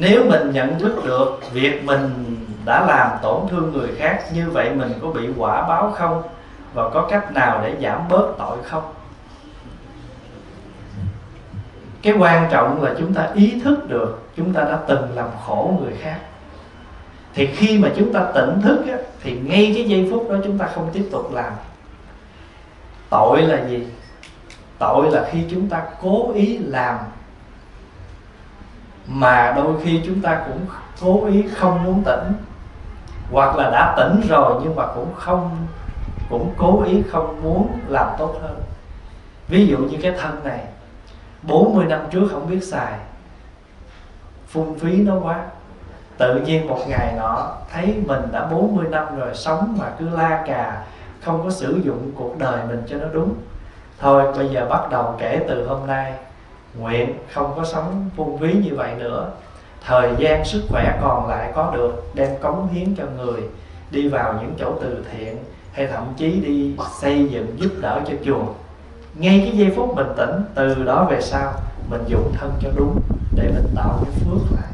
nếu 0.00 0.24
mình 0.28 0.50
nhận 0.52 0.78
thức 0.78 1.02
được 1.04 1.40
việc 1.52 1.84
mình 1.84 2.10
đã 2.64 2.86
làm 2.86 3.10
tổn 3.22 3.48
thương 3.50 3.72
người 3.72 3.88
khác 3.98 4.24
như 4.32 4.50
vậy 4.50 4.70
mình 4.74 4.92
có 5.02 5.08
bị 5.08 5.28
quả 5.36 5.68
báo 5.68 5.94
không? 5.96 6.22
Và 6.74 6.88
có 6.88 7.06
cách 7.10 7.32
nào 7.32 7.60
để 7.62 7.76
giảm 7.82 8.08
bớt 8.08 8.32
tội 8.38 8.56
không? 8.64 8.92
Cái 12.02 12.14
quan 12.18 12.48
trọng 12.50 12.82
là 12.82 12.94
chúng 12.98 13.14
ta 13.14 13.28
ý 13.34 13.60
thức 13.64 13.88
được 13.88 14.22
chúng 14.36 14.52
ta 14.52 14.64
đã 14.64 14.78
từng 14.88 15.08
làm 15.14 15.28
khổ 15.46 15.78
người 15.82 15.92
khác. 16.00 16.18
Thì 17.34 17.46
khi 17.46 17.78
mà 17.78 17.88
chúng 17.96 18.12
ta 18.12 18.26
tỉnh 18.34 18.60
thức 18.62 18.84
á, 18.88 18.96
thì 19.22 19.38
ngay 19.44 19.72
cái 19.74 19.84
giây 19.84 20.08
phút 20.10 20.30
đó 20.30 20.36
chúng 20.44 20.58
ta 20.58 20.66
không 20.74 20.90
tiếp 20.92 21.08
tục 21.12 21.34
làm. 21.34 21.52
Tội 23.10 23.42
là 23.42 23.64
gì? 23.68 23.86
Tội 24.78 25.10
là 25.10 25.28
khi 25.30 25.44
chúng 25.50 25.68
ta 25.68 25.82
cố 26.02 26.32
ý 26.34 26.58
làm 26.58 26.98
mà 29.08 29.52
đôi 29.56 29.74
khi 29.82 30.02
chúng 30.06 30.20
ta 30.22 30.42
cũng 30.46 30.66
cố 31.00 31.26
ý 31.26 31.44
không 31.56 31.84
muốn 31.84 32.02
tỉnh. 32.04 32.32
Hoặc 33.32 33.56
là 33.56 33.70
đã 33.70 33.94
tỉnh 33.96 34.20
rồi 34.28 34.60
nhưng 34.62 34.76
mà 34.76 34.86
cũng 34.94 35.14
không, 35.14 35.66
cũng 36.30 36.54
cố 36.58 36.82
ý 36.82 37.02
không 37.10 37.42
muốn 37.42 37.78
làm 37.88 38.06
tốt 38.18 38.34
hơn. 38.42 38.60
Ví 39.48 39.66
dụ 39.66 39.78
như 39.78 39.98
cái 40.02 40.12
thân 40.20 40.44
này 40.44 40.60
40 41.42 41.84
năm 41.84 42.00
trước 42.10 42.28
không 42.32 42.50
biết 42.50 42.64
xài, 42.64 42.92
phung 44.48 44.78
phí 44.78 44.96
nó 44.96 45.14
quá. 45.22 45.40
Tự 46.18 46.40
nhiên 46.40 46.66
một 46.68 46.78
ngày 46.88 47.14
nọ, 47.16 47.52
thấy 47.72 47.94
mình 48.06 48.22
đã 48.32 48.46
40 48.46 48.86
năm 48.90 49.16
rồi, 49.16 49.34
sống 49.34 49.76
mà 49.80 49.86
cứ 49.98 50.08
la 50.08 50.42
cà, 50.46 50.82
không 51.24 51.44
có 51.44 51.50
sử 51.50 51.80
dụng 51.84 52.12
cuộc 52.16 52.38
đời 52.38 52.58
mình 52.68 52.82
cho 52.88 52.96
nó 52.96 53.06
đúng. 53.12 53.34
Thôi, 54.00 54.32
bây 54.36 54.48
giờ 54.48 54.66
bắt 54.70 54.90
đầu 54.90 55.14
kể 55.18 55.44
từ 55.48 55.66
hôm 55.66 55.86
nay 55.86 56.12
nguyện 56.80 57.18
không 57.32 57.52
có 57.56 57.64
sống 57.64 58.10
phung 58.16 58.38
phí 58.38 58.52
như 58.52 58.76
vậy 58.76 58.94
nữa. 58.98 59.30
Thời 59.86 60.10
gian 60.18 60.44
sức 60.44 60.62
khỏe 60.68 60.98
còn 61.02 61.28
lại 61.28 61.52
có 61.54 61.72
được 61.76 62.04
đem 62.14 62.30
cống 62.40 62.68
hiến 62.68 62.94
cho 62.94 63.04
người, 63.16 63.40
đi 63.90 64.08
vào 64.08 64.34
những 64.40 64.54
chỗ 64.58 64.72
từ 64.80 65.04
thiện, 65.10 65.36
hay 65.72 65.86
thậm 65.86 66.04
chí 66.16 66.40
đi 66.40 66.76
xây 67.00 67.28
dựng 67.28 67.56
giúp 67.60 67.70
đỡ 67.80 68.00
cho 68.06 68.14
chùa 68.24 68.44
ngay 69.18 69.42
cái 69.44 69.58
giây 69.58 69.72
phút 69.76 69.96
bình 69.96 70.12
tĩnh, 70.16 70.44
từ 70.54 70.84
đó 70.84 71.06
về 71.10 71.20
sau, 71.20 71.52
mình 71.90 72.04
dụng 72.06 72.32
thân 72.38 72.52
cho 72.60 72.70
đúng 72.76 73.00
để 73.34 73.50
mình 73.54 73.74
tạo 73.76 74.00
cái 74.04 74.14
phước 74.14 74.52
lại. 74.56 74.72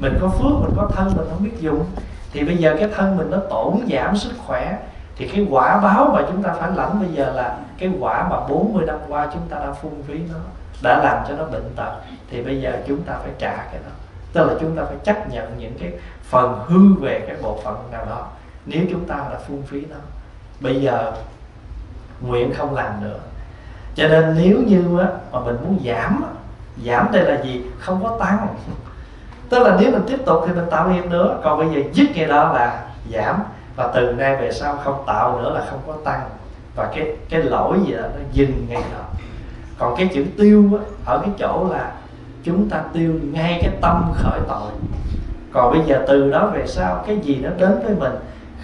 Mình 0.00 0.18
có 0.20 0.28
phước, 0.28 0.52
mình 0.60 0.72
có 0.76 0.90
thân, 0.94 1.12
mình 1.16 1.26
không 1.30 1.44
biết 1.44 1.60
dùng. 1.60 1.84
Thì 2.32 2.44
bây 2.44 2.56
giờ 2.56 2.76
cái 2.78 2.88
thân 2.96 3.16
mình 3.16 3.30
nó 3.30 3.36
tổn 3.50 3.74
giảm 3.92 4.16
sức 4.16 4.32
khỏe, 4.46 4.78
thì 5.16 5.28
cái 5.28 5.46
quả 5.50 5.80
báo 5.80 6.10
mà 6.14 6.22
chúng 6.28 6.42
ta 6.42 6.54
phải 6.60 6.70
lãnh 6.74 7.00
bây 7.00 7.08
giờ 7.12 7.32
là 7.34 7.58
cái 7.78 7.90
quả 8.00 8.28
mà 8.30 8.40
40 8.48 8.86
năm 8.86 8.98
qua 9.08 9.28
chúng 9.32 9.42
ta 9.48 9.58
đã 9.58 9.72
phung 9.72 10.02
phí 10.06 10.14
nó 10.32 10.38
đã 10.82 10.98
làm 11.04 11.24
cho 11.28 11.34
nó 11.36 11.44
bệnh 11.44 11.70
tật 11.76 11.92
thì 12.30 12.42
bây 12.42 12.60
giờ 12.60 12.72
chúng 12.88 13.02
ta 13.02 13.14
phải 13.22 13.30
trả 13.38 13.56
cái 13.56 13.80
đó. 13.84 13.90
Tức 14.32 14.44
là 14.44 14.54
chúng 14.60 14.76
ta 14.76 14.82
phải 14.84 14.96
chấp 15.04 15.30
nhận 15.30 15.58
những 15.58 15.74
cái 15.80 15.92
phần 16.22 16.60
hư 16.66 16.94
về 17.00 17.24
cái 17.26 17.36
bộ 17.42 17.60
phận 17.64 17.88
nào 17.92 18.04
đó 18.04 18.26
nếu 18.66 18.82
chúng 18.90 19.04
ta 19.04 19.16
đã 19.16 19.38
phung 19.48 19.62
phí 19.62 19.80
nó. 19.90 19.96
Bây 20.60 20.80
giờ 20.80 21.12
nguyện 22.20 22.54
không 22.54 22.74
làm 22.74 23.04
nữa. 23.04 23.18
Cho 23.94 24.08
nên 24.08 24.34
nếu 24.38 24.58
như 24.66 24.98
á, 24.98 25.06
mà 25.32 25.40
mình 25.40 25.56
muốn 25.64 25.78
giảm 25.86 26.24
giảm 26.84 27.08
đây 27.12 27.24
là 27.24 27.42
gì? 27.42 27.64
Không 27.78 28.04
có 28.04 28.16
tăng. 28.20 28.46
Tức 29.48 29.58
là 29.58 29.76
nếu 29.80 29.90
mình 29.90 30.02
tiếp 30.06 30.18
tục 30.26 30.44
thì 30.46 30.52
mình 30.52 30.70
tạo 30.70 30.88
nghiệp 30.88 31.04
nữa. 31.10 31.38
Còn 31.44 31.58
bây 31.58 31.68
giờ 31.68 31.88
dứt 31.92 32.06
cái 32.14 32.26
đó 32.26 32.52
là 32.52 32.82
giảm. 33.12 33.42
Và 33.76 33.90
từ 33.94 34.12
nay 34.12 34.36
về 34.36 34.52
sau 34.52 34.76
không 34.76 35.04
tạo 35.06 35.38
nữa 35.38 35.54
là 35.54 35.66
không 35.70 35.80
có 35.86 35.94
tăng. 36.04 36.20
Và 36.76 36.92
cái 36.94 37.16
cái 37.28 37.42
lỗi 37.42 37.78
gì 37.86 37.92
đó 37.92 38.02
nó 38.02 38.20
dừng 38.32 38.66
ngay 38.68 38.82
đó 38.92 39.04
còn 39.78 39.96
cái 39.96 40.08
chữ 40.14 40.24
tiêu 40.38 40.70
á, 40.78 40.84
ở 41.04 41.18
cái 41.18 41.30
chỗ 41.38 41.68
là 41.70 41.92
chúng 42.44 42.68
ta 42.68 42.82
tiêu 42.92 43.14
ngay 43.32 43.58
cái 43.62 43.70
tâm 43.80 44.12
khởi 44.14 44.40
tội. 44.48 44.70
Còn 45.52 45.72
bây 45.72 45.82
giờ 45.86 46.04
từ 46.08 46.30
đó 46.30 46.50
về 46.54 46.66
sau 46.66 47.04
cái 47.06 47.18
gì 47.18 47.40
nó 47.42 47.50
đến 47.58 47.80
với 47.84 47.94
mình 47.94 48.12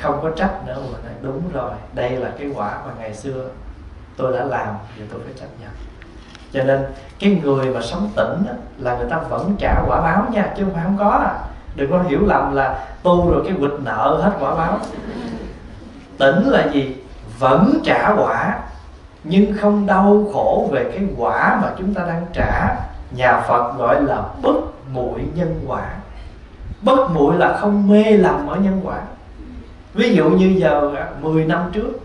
không 0.01 0.19
có 0.23 0.31
trách 0.31 0.67
nữa 0.67 0.77
mà 0.93 0.99
nói 1.05 1.13
đúng 1.23 1.43
rồi 1.53 1.71
đây 1.93 2.11
là 2.11 2.31
cái 2.39 2.51
quả 2.55 2.79
mà 2.87 2.93
ngày 2.99 3.15
xưa 3.15 3.49
tôi 4.17 4.33
đã 4.33 4.45
làm 4.45 4.75
thì 4.97 5.03
tôi 5.13 5.21
phải 5.25 5.33
chấp 5.41 5.47
nhận. 5.61 5.71
Cho 6.53 6.65
nên 6.65 6.85
cái 7.19 7.41
người 7.43 7.67
mà 7.67 7.81
sống 7.83 8.11
tỉnh 8.17 8.47
á, 8.49 8.55
là 8.79 8.97
người 8.97 9.11
ta 9.11 9.19
vẫn 9.19 9.55
trả 9.59 9.83
quả 9.87 10.01
báo 10.01 10.27
nha 10.33 10.53
chứ 10.57 10.65
không 10.65 10.75
phải 10.75 10.85
không 10.85 10.99
có 10.99 11.11
à. 11.11 11.35
đừng 11.77 11.91
có 11.91 12.03
hiểu 12.03 12.21
lầm 12.27 12.55
là 12.55 12.87
tu 13.03 13.31
rồi 13.31 13.43
cái 13.45 13.55
quỵt 13.59 13.71
nợ 13.85 14.21
hết 14.23 14.33
quả 14.41 14.55
báo. 14.55 14.79
Tỉnh 16.19 16.49
là 16.51 16.69
gì? 16.73 16.97
Vẫn 17.39 17.81
trả 17.85 18.15
quả 18.19 18.59
nhưng 19.25 19.57
không 19.61 19.87
đau 19.87 20.27
khổ 20.33 20.69
về 20.73 20.85
cái 20.85 21.05
quả 21.17 21.59
mà 21.63 21.71
chúng 21.79 21.95
ta 21.95 22.03
đang 22.07 22.27
trả, 22.33 22.77
nhà 23.17 23.41
phật 23.41 23.79
gọi 23.79 24.03
là 24.03 24.23
bất 24.43 24.57
muội 24.93 25.21
nhân 25.35 25.65
quả. 25.67 25.87
Bất 26.83 27.11
muội 27.11 27.37
là 27.39 27.57
không 27.61 27.89
mê 27.89 28.05
lầm 28.11 28.47
ở 28.47 28.57
nhân 28.57 28.81
quả. 28.85 29.01
Ví 29.95 30.15
dụ 30.15 30.31
như 30.31 30.55
giờ 30.59 30.91
à, 30.97 31.09
10 31.21 31.45
năm 31.45 31.71
trước, 31.73 32.01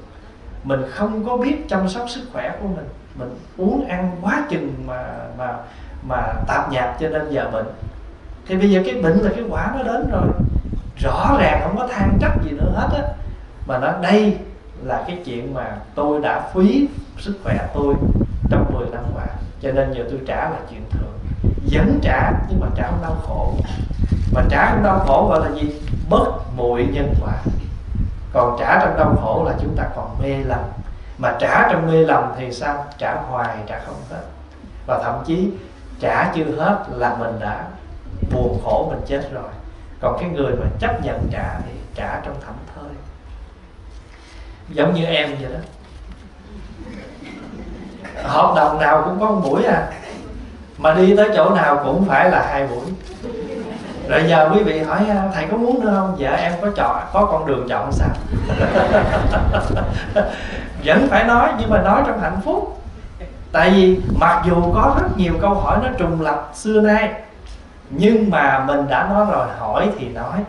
mình 0.63 0.81
không 0.89 1.25
có 1.25 1.37
biết 1.37 1.69
chăm 1.69 1.89
sóc 1.89 2.09
sức 2.09 2.21
khỏe 2.33 2.55
của 2.61 2.67
mình. 2.67 2.87
Mình 3.15 3.29
uống 3.57 3.87
ăn 3.87 4.11
quá 4.21 4.43
chừng 4.49 4.73
mà 4.87 5.05
mà 5.37 5.53
mà 6.07 6.33
tạp 6.47 6.71
nhạt 6.71 6.95
cho 6.99 7.09
nên 7.09 7.29
giờ 7.29 7.49
bệnh. 7.53 7.65
Thì 8.47 8.55
bây 8.55 8.71
giờ 8.71 8.81
cái 8.85 9.01
bệnh 9.01 9.17
là 9.19 9.31
cái 9.35 9.43
quả 9.49 9.73
nó 9.77 9.83
đến 9.83 10.09
rồi. 10.11 10.27
Rõ 10.97 11.37
ràng 11.39 11.61
không 11.63 11.77
có 11.77 11.87
than 11.87 12.17
trách 12.21 12.33
gì 12.43 12.51
nữa 12.51 12.71
hết 12.75 12.87
á. 12.93 13.03
Mà 13.67 13.77
nó 13.77 13.91
đây 14.01 14.37
là 14.83 15.03
cái 15.07 15.17
chuyện 15.25 15.53
mà 15.53 15.77
tôi 15.95 16.21
đã 16.21 16.49
phí 16.53 16.87
sức 17.17 17.39
khỏe 17.43 17.67
tôi 17.73 17.93
trong 18.49 18.73
10 18.73 18.89
năm 18.89 19.03
qua. 19.15 19.25
Cho 19.61 19.71
nên 19.71 19.93
giờ 19.93 20.03
tôi 20.09 20.19
trả 20.27 20.49
là 20.49 20.57
chuyện 20.69 20.81
thường. 20.91 21.19
Vẫn 21.71 21.99
trả, 22.01 22.31
nhưng 22.49 22.59
mà 22.59 22.67
trả 22.75 22.87
không 22.87 23.01
đau 23.01 23.15
khổ. 23.27 23.53
Mà 24.33 24.41
trả 24.49 24.71
không 24.71 24.83
đau 24.83 24.99
khổ 24.99 25.27
gọi 25.29 25.49
là 25.49 25.55
gì? 25.55 25.81
Bất 26.09 26.25
muội 26.55 26.87
nhân 26.93 27.13
quả. 27.21 27.33
Còn 28.33 28.57
trả 28.59 28.79
trong 28.79 28.97
đau 28.97 29.15
khổ 29.21 29.43
là 29.45 29.55
chúng 29.61 29.75
ta 29.75 29.83
còn 29.95 30.15
mê 30.21 30.35
lầm. 30.43 30.61
Mà 31.17 31.35
trả 31.39 31.69
trong 31.71 31.87
mê 31.87 31.97
lầm 31.97 32.23
thì 32.37 32.51
sao? 32.51 32.85
Trả 32.97 33.15
hoài, 33.15 33.57
trả 33.67 33.79
không 33.85 33.95
hết. 34.09 34.23
Và 34.87 35.01
thậm 35.03 35.23
chí 35.25 35.51
trả 35.99 36.31
chưa 36.35 36.45
hết 36.57 36.85
là 36.89 37.15
mình 37.19 37.39
đã 37.39 37.67
buồn 38.31 38.61
khổ, 38.63 38.87
mình 38.89 39.01
chết 39.07 39.21
rồi. 39.33 39.49
Còn 40.01 40.17
cái 40.19 40.29
người 40.29 40.55
mà 40.55 40.65
chấp 40.79 41.03
nhận 41.03 41.27
trả 41.31 41.59
thì 41.65 41.71
trả 41.95 42.21
trong 42.25 42.35
thảnh 42.45 42.55
thơi 42.75 42.91
giống 44.73 44.93
như 44.93 45.05
em 45.05 45.35
vậy 45.41 45.51
đó. 45.53 45.59
Hợp 48.23 48.53
đồng 48.55 48.79
nào 48.79 49.01
cũng 49.05 49.19
có 49.19 49.25
một 49.25 49.41
buổi 49.43 49.63
à. 49.63 49.87
Mà 50.77 50.93
đi 50.93 51.15
tới 51.17 51.29
chỗ 51.35 51.49
nào 51.49 51.81
cũng 51.85 52.05
phải 52.05 52.31
là 52.31 52.47
hai 52.51 52.67
buổi. 52.67 52.85
Rồi 54.09 54.23
giờ 54.27 54.49
quý 54.53 54.63
vị 54.63 54.79
hỏi 54.79 55.05
à, 55.09 55.29
thầy 55.33 55.45
có 55.51 55.57
muốn 55.57 55.79
nữa 55.81 55.93
không? 55.95 56.15
Dạ 56.17 56.31
em 56.31 56.53
có 56.61 56.69
chọn 56.75 56.99
có 57.13 57.25
con 57.25 57.45
đường 57.45 57.67
chọn 57.69 57.91
sao? 57.91 58.09
Vẫn 60.85 61.07
phải 61.09 61.23
nói, 61.23 61.49
nhưng 61.59 61.69
mà 61.69 61.81
nói 61.81 62.03
trong 62.07 62.21
hạnh 62.21 62.39
phúc. 62.45 62.81
Tại 63.51 63.69
vì 63.69 63.99
mặc 64.19 64.41
dù 64.45 64.73
có 64.73 64.95
rất 65.01 65.17
nhiều 65.17 65.33
câu 65.41 65.53
hỏi 65.53 65.77
nó 65.83 65.89
trùng 65.97 66.21
lập 66.21 66.51
xưa 66.53 66.81
nay, 66.81 67.13
nhưng 67.89 68.29
mà 68.29 68.63
mình 68.67 68.87
đã 68.89 69.07
nói 69.09 69.25
rồi, 69.31 69.47
hỏi 69.59 69.89
thì 69.99 70.09
nói 70.09 70.39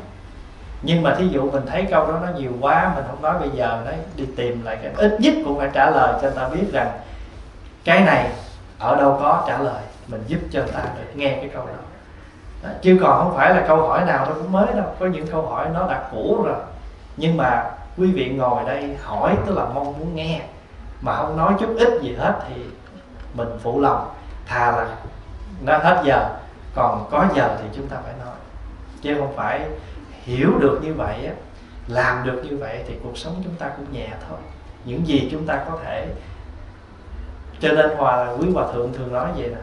nhưng 0.82 1.02
mà 1.02 1.14
thí 1.14 1.28
dụ 1.28 1.50
mình 1.50 1.62
thấy 1.66 1.86
câu 1.90 2.06
đó 2.06 2.18
nó 2.22 2.28
nhiều 2.36 2.52
quá 2.60 2.92
mình 2.94 3.04
không 3.08 3.22
nói 3.22 3.38
bây 3.38 3.50
giờ 3.50 3.82
đấy 3.84 3.96
đi 4.16 4.26
tìm 4.36 4.64
lại 4.64 4.78
cái 4.82 4.92
ít 4.96 5.16
nhất 5.20 5.34
cũng 5.44 5.58
phải 5.58 5.68
trả 5.72 5.90
lời 5.90 6.12
cho 6.22 6.28
người 6.28 6.36
ta 6.36 6.48
biết 6.48 6.72
rằng 6.72 6.90
cái 7.84 8.00
này 8.00 8.30
ở 8.78 8.96
đâu 8.96 9.18
có 9.22 9.44
trả 9.48 9.58
lời 9.58 9.82
mình 10.08 10.24
giúp 10.26 10.38
cho 10.50 10.60
người 10.60 10.72
ta 10.72 10.80
được 10.80 11.10
nghe 11.14 11.36
cái 11.40 11.50
câu 11.54 11.66
đó. 11.66 11.72
Đó, 12.62 12.70
chứ 12.82 12.98
còn 13.02 13.18
không 13.18 13.36
phải 13.36 13.54
là 13.54 13.64
câu 13.68 13.88
hỏi 13.88 14.04
nào 14.04 14.26
nó 14.26 14.32
cũng 14.34 14.52
mới 14.52 14.66
đâu 14.76 14.94
có 15.00 15.06
những 15.06 15.26
câu 15.26 15.42
hỏi 15.42 15.66
nó 15.74 15.86
đã 15.88 16.08
cũ 16.12 16.42
rồi. 16.46 16.58
Nhưng 17.16 17.36
mà 17.36 17.70
quý 17.98 18.12
vị 18.12 18.28
ngồi 18.28 18.64
đây 18.66 18.96
hỏi 19.02 19.36
tức 19.46 19.56
là 19.56 19.64
mong 19.74 19.98
muốn 19.98 20.14
nghe 20.14 20.40
mà 21.00 21.16
không 21.16 21.36
nói 21.36 21.54
chút 21.60 21.76
ít 21.78 22.00
gì 22.02 22.14
hết 22.18 22.34
thì 22.48 22.62
mình 23.34 23.48
phụ 23.62 23.80
lòng 23.80 24.10
thà 24.46 24.70
là 24.70 24.86
nó 25.62 25.78
hết 25.78 26.02
giờ 26.04 26.28
còn 26.74 27.08
có 27.10 27.26
giờ 27.34 27.56
thì 27.58 27.64
chúng 27.76 27.88
ta 27.88 27.96
phải 28.04 28.12
nói. 28.24 28.34
Chứ 29.02 29.16
không 29.18 29.32
phải 29.36 29.60
hiểu 30.24 30.58
được 30.58 30.80
như 30.82 30.94
vậy 30.94 31.26
á, 31.26 31.32
làm 31.88 32.26
được 32.26 32.42
như 32.50 32.56
vậy 32.56 32.84
thì 32.88 32.94
cuộc 33.02 33.18
sống 33.18 33.34
chúng 33.44 33.54
ta 33.54 33.68
cũng 33.68 33.92
nhẹ 33.92 34.08
thôi. 34.28 34.38
Những 34.84 35.06
gì 35.06 35.28
chúng 35.32 35.46
ta 35.46 35.64
có 35.68 35.78
thể. 35.84 36.06
Cho 37.60 37.72
nên 37.72 37.90
hòa, 37.96 38.34
quý 38.38 38.50
hòa 38.54 38.72
thượng 38.72 38.92
thường 38.92 39.12
nói 39.12 39.28
vậy 39.36 39.48
nè. 39.48 39.60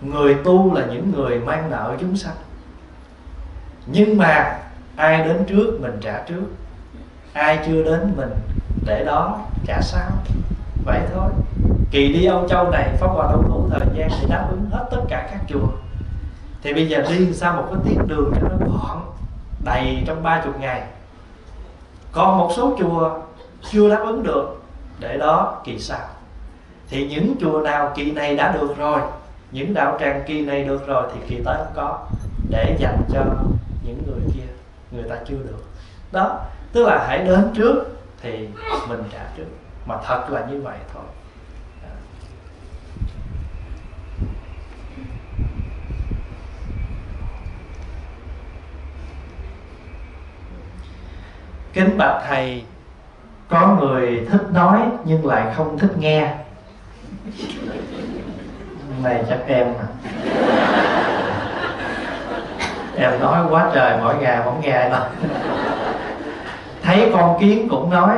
Người 0.00 0.36
tu 0.44 0.74
là 0.74 0.86
những 0.86 1.12
người 1.12 1.38
mang 1.38 1.70
nợ 1.70 1.96
chúng 2.00 2.16
sanh. 2.16 2.36
Nhưng 3.86 4.18
mà 4.18 4.58
ai 4.96 5.24
đến 5.24 5.44
trước 5.48 5.78
mình 5.80 5.98
trả 6.00 6.22
trước. 6.22 6.44
Ai 7.32 7.58
chưa 7.66 7.82
đến 7.82 8.12
mình 8.16 8.30
để 8.86 9.04
đó 9.04 9.40
trả 9.66 9.80
sau. 9.82 10.10
Vậy 10.84 11.00
thôi. 11.14 11.30
Kỳ 11.90 12.12
đi 12.12 12.24
âu 12.24 12.48
châu 12.48 12.70
này, 12.70 12.88
pháp 13.00 13.08
hòa 13.08 13.26
đâu 13.30 13.42
đủ 13.48 13.68
thời 13.70 13.88
gian 13.94 14.08
để 14.22 14.28
đáp 14.28 14.46
ứng 14.50 14.70
hết 14.72 14.88
tất 14.90 15.00
cả 15.08 15.28
các 15.30 15.40
chùa 15.48 15.66
thì 16.62 16.74
bây 16.74 16.88
giờ 16.88 17.02
đi 17.08 17.32
sao 17.34 17.56
một 17.56 17.64
cái 17.70 17.80
tiết 17.84 18.02
đường 18.06 18.32
cho 18.40 18.48
nó 18.48 18.66
gọn, 18.66 18.98
đầy 19.64 20.02
trong 20.06 20.22
ba 20.22 20.42
chục 20.44 20.60
ngày. 20.60 20.82
Còn 22.12 22.38
một 22.38 22.50
số 22.56 22.76
chùa 22.78 23.18
chưa 23.70 23.90
đáp 23.90 24.02
ứng 24.06 24.22
được, 24.22 24.62
để 24.98 25.18
đó 25.18 25.60
kỳ 25.64 25.78
sau. 25.78 26.08
Thì 26.88 27.08
những 27.08 27.34
chùa 27.40 27.60
nào 27.60 27.92
kỳ 27.94 28.10
này 28.10 28.36
đã 28.36 28.52
được 28.52 28.76
rồi, 28.78 29.00
những 29.52 29.74
đạo 29.74 29.96
tràng 30.00 30.22
kỳ 30.26 30.46
này 30.46 30.64
được 30.64 30.86
rồi, 30.86 31.08
thì 31.14 31.20
kỳ 31.28 31.42
tới 31.44 31.56
không 31.58 31.72
có, 31.74 31.98
để 32.50 32.76
dành 32.80 33.02
cho 33.12 33.24
những 33.84 34.02
người 34.06 34.20
kia, 34.34 34.52
người 34.90 35.08
ta 35.08 35.16
chưa 35.28 35.36
được. 35.36 35.64
Đó, 36.12 36.40
tức 36.72 36.86
là 36.86 37.06
hãy 37.08 37.18
đến 37.18 37.50
trước 37.54 37.84
thì 38.22 38.48
mình 38.88 39.02
trả 39.12 39.24
trước. 39.36 39.46
Mà 39.86 39.96
thật 40.04 40.24
là 40.30 40.46
như 40.50 40.60
vậy 40.60 40.76
thôi. 40.94 41.02
Kính 51.72 51.98
bạch 51.98 52.22
thầy, 52.28 52.64
có 53.48 53.76
người 53.80 54.26
thích 54.30 54.42
nói 54.52 54.80
nhưng 55.04 55.26
lại 55.26 55.44
không 55.56 55.78
thích 55.78 55.98
nghe. 55.98 56.34
Này, 59.02 59.24
chắc 59.28 59.38
em 59.46 59.66
à. 59.66 59.86
Em 62.96 63.20
nói 63.20 63.44
quá 63.50 63.70
trời, 63.74 63.98
mỗi 64.02 64.14
ngày 64.14 64.38
mỗi 64.44 64.54
nghe 64.62 64.70
ai 64.70 64.90
nói. 64.90 65.08
Thấy 66.82 67.10
con 67.12 67.40
kiến 67.40 67.68
cũng 67.70 67.90
nói, 67.90 68.16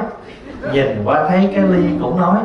nhìn 0.72 1.02
qua 1.04 1.28
thấy 1.28 1.50
cái 1.54 1.64
ly 1.64 1.88
cũng 2.00 2.20
nói. 2.20 2.38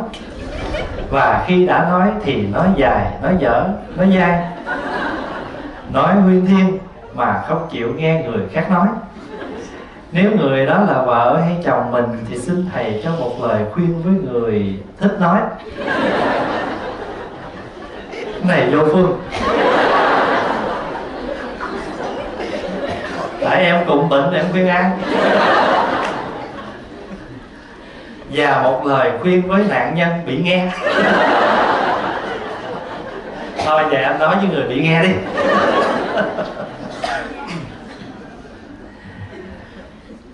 Và 1.09 1.43
khi 1.47 1.67
đã 1.67 1.87
nói 1.89 2.11
thì 2.23 2.47
nói 2.47 2.67
dài, 2.75 3.11
nói 3.21 3.35
dở, 3.39 3.67
nói 3.95 4.07
dai. 4.17 4.47
Nói 5.93 6.15
nguyên 6.15 6.45
thiên 6.45 6.77
mà 7.13 7.43
không 7.47 7.67
chịu 7.71 7.93
nghe 7.97 8.23
người 8.23 8.47
khác 8.53 8.71
nói 8.71 8.87
nếu 10.11 10.31
người 10.31 10.65
đó 10.65 10.79
là 10.87 11.01
vợ 11.01 11.39
hay 11.45 11.57
chồng 11.65 11.91
mình 11.91 12.05
thì 12.29 12.37
xin 12.37 12.65
thầy 12.73 13.01
cho 13.03 13.11
một 13.19 13.31
lời 13.41 13.61
khuyên 13.73 14.01
với 14.03 14.13
người 14.13 14.79
thích 14.99 15.17
nói. 15.19 15.39
Này, 18.43 18.67
vô 18.71 18.79
phương. 18.93 19.21
Tại 23.41 23.63
em 23.63 23.85
cũng 23.87 24.09
bệnh, 24.09 24.33
em 24.33 24.45
khuyên 24.51 24.67
ăn 24.67 24.99
và 28.29 28.61
một 28.63 28.85
lời 28.85 29.11
khuyên 29.21 29.47
với 29.47 29.63
nạn 29.69 29.95
nhân 29.95 30.09
bị 30.25 30.37
nghe. 30.37 30.67
Thôi, 33.65 33.83
vậy 33.89 34.03
anh 34.03 34.19
nói 34.19 34.35
với 34.35 34.49
người 34.53 34.67
bị 34.67 34.81
nghe 34.81 35.03
đi. 35.03 35.09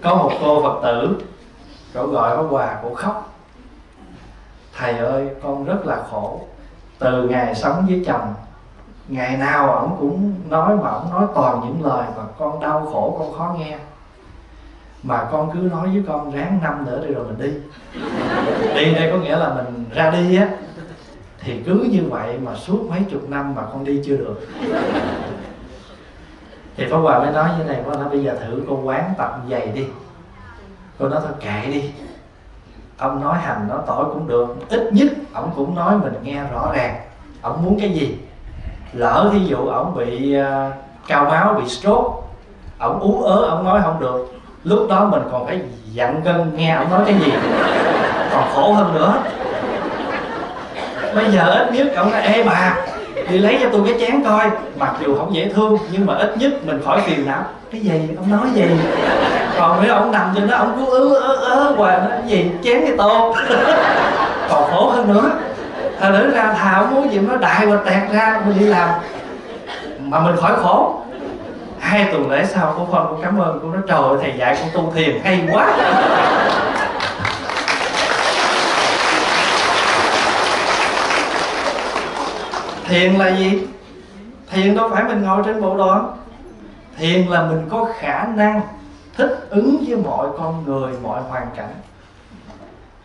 Có 0.03 0.15
một 0.15 0.31
cô 0.41 0.63
phật 0.63 0.79
tử 0.83 1.17
cổ 1.93 2.07
gọi 2.07 2.37
có 2.37 2.47
quà 2.49 2.79
cổ 2.83 2.93
khóc. 2.93 3.33
Thầy 4.77 4.97
ơi, 4.97 5.29
con 5.43 5.65
rất 5.65 5.85
là 5.85 6.03
khổ. 6.11 6.41
Từ 6.99 7.29
ngày 7.29 7.55
sống 7.55 7.85
với 7.87 8.03
chồng, 8.05 8.33
ngày 9.07 9.37
nào 9.37 9.71
ổng 9.71 9.97
cũng 9.99 10.33
nói 10.49 10.77
mà 10.77 10.89
ổng 10.89 11.11
nói 11.11 11.25
toàn 11.35 11.61
những 11.65 11.85
lời 11.85 12.05
mà 12.17 12.23
con 12.39 12.59
đau 12.59 12.89
khổ, 12.93 13.15
con 13.19 13.37
khó 13.37 13.55
nghe. 13.59 13.77
Mà 15.03 15.27
con 15.31 15.51
cứ 15.53 15.59
nói 15.59 15.87
với 15.87 16.03
con 16.07 16.31
ráng 16.31 16.59
năm 16.63 16.85
nữa 16.85 17.05
đi 17.07 17.13
rồi 17.13 17.25
mình 17.25 17.39
đi. 17.39 17.53
Đi 18.75 18.93
đây 18.93 19.11
có 19.11 19.17
nghĩa 19.17 19.37
là 19.37 19.53
mình 19.53 19.85
ra 19.93 20.11
đi 20.11 20.35
á. 20.35 20.47
Thì 21.39 21.61
cứ 21.65 21.87
như 21.91 22.03
vậy 22.09 22.39
mà 22.43 22.55
suốt 22.55 22.85
mấy 22.89 23.01
chục 23.11 23.29
năm 23.29 23.55
mà 23.55 23.61
con 23.71 23.83
đi 23.83 24.01
chưa 24.05 24.17
được 24.17 24.47
thì 26.77 26.85
Pháp 26.91 26.97
Hòa 26.97 27.19
mới 27.19 27.31
nói 27.31 27.49
như 27.57 27.63
này 27.63 27.83
Pháp 27.85 27.99
nói 27.99 28.09
bây 28.09 28.23
giờ 28.23 28.35
thử 28.35 28.63
con 28.69 28.87
quán 28.87 29.13
tập 29.17 29.39
giày 29.49 29.67
đi. 29.67 29.85
Cô 30.99 31.07
nói 31.07 31.19
thôi 31.23 31.33
kệ 31.39 31.71
đi. 31.71 31.91
Ông 32.97 33.23
nói 33.23 33.37
hành 33.37 33.67
nói 33.67 33.79
tỏi 33.87 34.05
cũng 34.05 34.27
được 34.27 34.55
Ít 34.69 34.89
nhất 34.93 35.07
ông 35.33 35.51
cũng 35.55 35.75
nói 35.75 35.97
mình 35.97 36.13
nghe 36.23 36.43
rõ 36.53 36.71
ràng. 36.73 36.95
Ông 37.41 37.63
muốn 37.65 37.79
cái 37.79 37.89
gì? 37.89 38.17
Lỡ 38.93 39.29
thí 39.33 39.39
dụ 39.39 39.67
ông 39.67 39.95
bị 39.95 40.37
uh, 40.39 40.73
cao 41.07 41.25
máu, 41.25 41.53
bị 41.53 41.69
stroke 41.69 42.23
Ông 42.77 42.99
ú 42.99 43.23
ớ, 43.23 43.45
ông 43.49 43.65
nói 43.65 43.81
không 43.83 43.99
được. 43.99 44.33
Lúc 44.63 44.87
đó 44.89 45.05
mình 45.11 45.21
còn 45.31 45.45
phải 45.45 45.61
dặn 45.91 46.21
gân 46.23 46.51
nghe 46.55 46.75
ông 46.75 46.89
nói 46.89 47.03
cái 47.05 47.15
gì. 47.19 47.33
Còn 48.31 48.43
khổ 48.55 48.73
hơn 48.73 48.93
nữa. 48.93 49.13
Bây 51.15 51.31
giờ 51.31 51.43
ít 51.43 51.73
nhất 51.73 51.87
ông 51.95 52.11
nói 52.11 52.21
Ê 52.21 52.43
bà 52.43 52.75
đi 53.29 53.37
lấy 53.37 53.59
cho 53.61 53.69
tôi 53.71 53.81
cái 53.85 53.95
chén 53.99 54.23
coi. 54.23 54.49
Mặc 54.79 54.93
dù 55.05 55.15
không 55.17 55.35
dễ 55.35 55.51
thương, 55.55 55.77
nhưng 55.91 56.05
mà 56.05 56.15
ít 56.15 56.37
nhất 56.37 56.51
mình 56.65 56.81
khỏi 56.85 57.01
phiền 57.05 57.25
não. 57.25 57.43
Cái 57.71 57.81
gì? 57.81 58.09
Ông 58.17 58.31
nói 58.31 58.47
gì? 58.53 58.65
Còn 59.57 59.83
nếu 59.83 59.93
ông 59.93 60.11
nằm 60.11 60.31
trên 60.35 60.47
đó, 60.47 60.57
ông 60.57 60.73
cứ 60.77 60.91
ứ 60.91 61.15
ớ 61.15 61.35
ớ 61.35 61.73
hoài 61.77 61.99
nó 62.09 62.15
gì? 62.27 62.51
Chén 62.63 62.81
cái 62.81 62.93
tô. 62.97 63.35
Còn 64.49 64.71
khổ 64.71 64.89
hơn 64.89 65.13
nữa 65.13 65.31
thà 65.99 66.09
nữ 66.09 66.31
ra 66.33 66.53
thà 66.53 66.75
ông 66.75 66.95
muốn 66.95 67.11
gì 67.11 67.19
nó 67.19 67.35
đại 67.35 67.65
và 67.65 67.77
tẹt 67.85 68.11
ra, 68.11 68.41
mình 68.45 68.59
đi 68.59 68.65
làm. 68.65 68.89
Mà 69.99 70.19
mình 70.19 70.35
khỏi 70.35 70.51
khổ. 70.61 70.99
Hai 71.79 72.07
tuần 72.11 72.31
lễ 72.31 72.45
sau, 72.45 72.73
cô 72.77 72.87
phân 72.91 73.05
cũng 73.09 73.21
cảm 73.23 73.39
ơn 73.39 73.59
cô, 73.61 73.69
nói, 73.69 73.81
trời 73.87 74.01
ơi, 74.01 74.17
thầy 74.21 74.33
dạy 74.37 74.57
con 74.61 74.69
tu 74.73 74.93
thiền 74.95 75.19
hay 75.23 75.39
quá. 75.51 75.73
Thiền 82.85 83.13
là 83.13 83.37
gì? 83.37 83.67
Thiền 84.51 84.75
đâu 84.75 84.89
phải 84.89 85.03
mình 85.03 85.23
ngồi 85.23 85.43
trên 85.45 85.61
bộ 85.61 85.77
đoàn 85.77 86.17
thiền 86.97 87.27
là 87.27 87.41
mình 87.41 87.67
có 87.69 87.87
khả 87.99 88.27
năng 88.35 88.61
thích 89.17 89.47
ứng 89.49 89.83
với 89.87 89.97
mọi 89.97 90.27
con 90.37 90.63
người, 90.65 90.93
mọi 91.03 91.21
hoàn 91.21 91.47
cảnh. 91.55 91.73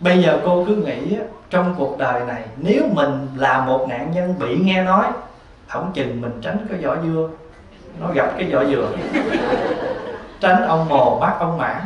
Bây 0.00 0.22
giờ 0.22 0.40
cô 0.44 0.64
cứ 0.66 0.76
nghĩ 0.76 1.16
trong 1.50 1.74
cuộc 1.78 1.98
đời 1.98 2.20
này, 2.26 2.42
nếu 2.56 2.82
mình 2.92 3.26
là 3.36 3.64
một 3.64 3.86
nạn 3.88 4.10
nhân 4.14 4.34
bị 4.38 4.58
nghe 4.62 4.82
nói 4.82 5.06
không 5.68 5.90
chừng 5.94 6.20
mình 6.20 6.40
tránh 6.42 6.66
cái 6.70 6.78
vỏ 6.78 6.96
dưa. 7.02 7.28
Nó 8.00 8.06
gặp 8.14 8.32
cái 8.38 8.50
vỏ 8.52 8.64
dừa. 8.64 8.88
Tránh 10.40 10.66
ông 10.66 10.88
mồ, 10.88 11.18
bắt 11.20 11.34
ông 11.40 11.58
mã. 11.58 11.80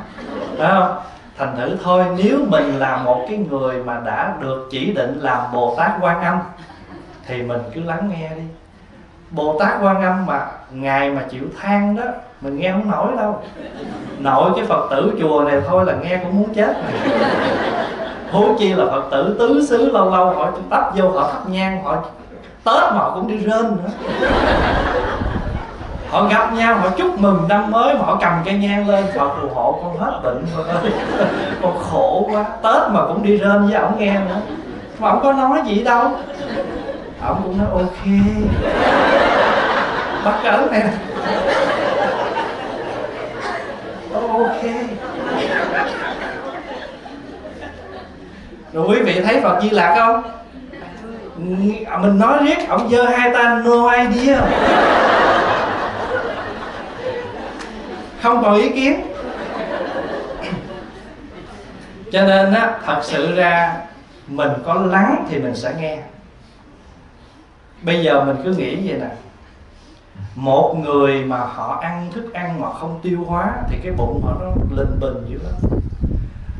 Đó 0.58 0.68
không? 0.80 1.02
Thành 1.38 1.56
thử 1.56 1.76
thôi, 1.84 2.04
nếu 2.16 2.38
mình 2.48 2.78
là 2.78 2.96
một 2.96 3.26
cái 3.28 3.38
người 3.38 3.82
mà 3.84 4.00
đã 4.06 4.34
được 4.40 4.68
chỉ 4.70 4.92
định 4.92 5.18
làm 5.20 5.52
bồ 5.52 5.74
tát 5.76 5.90
quan 6.00 6.22
âm 6.22 6.38
thì 7.26 7.42
mình 7.42 7.60
cứ 7.74 7.80
lắng 7.80 8.10
nghe 8.10 8.28
đi. 8.36 8.42
Bồ 9.30 9.58
tát 9.58 9.72
quan 9.82 10.02
âm 10.02 10.26
mà 10.26 10.46
ngài 10.70 11.10
mà 11.10 11.22
chịu 11.30 11.44
than 11.60 11.96
đó, 11.96 12.04
mình 12.40 12.58
nghe 12.58 12.72
không 12.72 12.90
nổi 12.90 13.08
đâu. 13.16 13.42
Nội 14.18 14.50
cái 14.56 14.64
phật 14.64 14.88
tử 14.90 15.12
chùa 15.20 15.44
này 15.44 15.60
thôi 15.68 15.84
là 15.84 15.94
nghe 16.02 16.16
cũng 16.16 16.36
muốn 16.38 16.54
chết 16.54 16.76
này 16.82 16.92
huống 18.32 18.56
chi 18.58 18.72
là 18.72 18.84
phật 18.86 19.02
tử 19.10 19.36
tứ 19.38 19.66
xứ 19.68 19.90
lâu 19.92 20.10
lâu 20.10 20.30
họ 20.30 20.50
tấp 20.70 20.92
vô, 20.96 21.08
họ 21.08 21.30
thắp 21.32 21.48
nhang, 21.48 21.84
họ 21.84 21.96
tết 22.64 22.82
mà 22.92 22.98
họ 22.98 23.12
cũng 23.14 23.28
đi 23.28 23.36
rên 23.36 23.62
nữa. 23.62 23.90
Họ 26.10 26.24
gặp 26.24 26.52
nhau, 26.52 26.74
họ 26.74 26.88
chúc 26.88 27.20
mừng 27.20 27.48
năm 27.48 27.70
mới 27.70 27.94
mà 27.94 28.00
họ 28.04 28.18
cầm 28.20 28.32
cây 28.44 28.54
nhang 28.54 28.88
lên 28.88 29.04
họ 29.16 29.36
phù 29.40 29.48
hộ 29.54 29.80
con 29.82 29.98
hết 29.98 30.20
bệnh 30.24 30.46
con 31.62 31.78
khổ 31.78 32.28
quá, 32.32 32.44
tết 32.62 32.90
mà 32.90 33.06
cũng 33.08 33.22
đi 33.22 33.36
rên 33.36 33.66
với 33.66 33.74
ổng 33.74 33.98
nghe 33.98 34.14
nữa. 34.14 34.40
Mà 34.98 35.10
ổng 35.10 35.20
có 35.22 35.32
nói 35.32 35.62
gì 35.66 35.82
đâu 35.82 36.10
ổng 37.26 37.42
cũng 37.44 37.58
nói 37.58 37.66
ok. 37.72 38.04
Bắt 40.24 40.40
cỡ 40.42 40.66
này 40.70 40.82
ok. 44.12 44.62
Rồi 48.72 48.86
quý 48.88 49.02
vị 49.02 49.20
thấy 49.24 49.40
phật 49.42 49.60
di 49.62 49.70
lạc 49.70 49.94
không? 49.98 50.22
Mình 52.00 52.18
nói 52.18 52.38
riết, 52.42 52.68
ông 52.68 52.90
giơ 52.90 53.04
hai 53.04 53.30
tay 53.34 53.44
no 53.64 53.90
idea 53.90 54.40
không 58.22 58.42
còn 58.42 58.56
ý 58.56 58.68
kiến. 58.68 59.00
Cho 62.12 62.22
nên 62.22 62.54
á, 62.54 62.72
thật 62.86 63.00
sự 63.02 63.34
ra 63.36 63.76
mình 64.26 64.50
có 64.66 64.74
lắng 64.74 65.26
thì 65.30 65.38
mình 65.38 65.54
sẽ 65.54 65.72
nghe 65.80 65.98
bây 67.82 68.04
giờ 68.04 68.24
mình 68.24 68.36
cứ 68.44 68.54
nghĩ 68.54 68.88
vậy 68.88 68.98
nè. 69.00 69.10
Một 70.34 70.76
người 70.84 71.24
mà 71.24 71.38
họ 71.38 71.78
ăn 71.82 72.10
thức 72.14 72.32
ăn 72.32 72.60
mà 72.60 72.72
không 72.72 73.00
tiêu 73.02 73.24
hóa 73.26 73.52
thì 73.68 73.78
cái 73.82 73.92
bụng 73.92 74.22
họ 74.24 74.34
nó 74.40 74.76
linh 74.76 75.00
bình 75.00 75.26
dữ 75.28 75.38
lắm. 75.42 75.80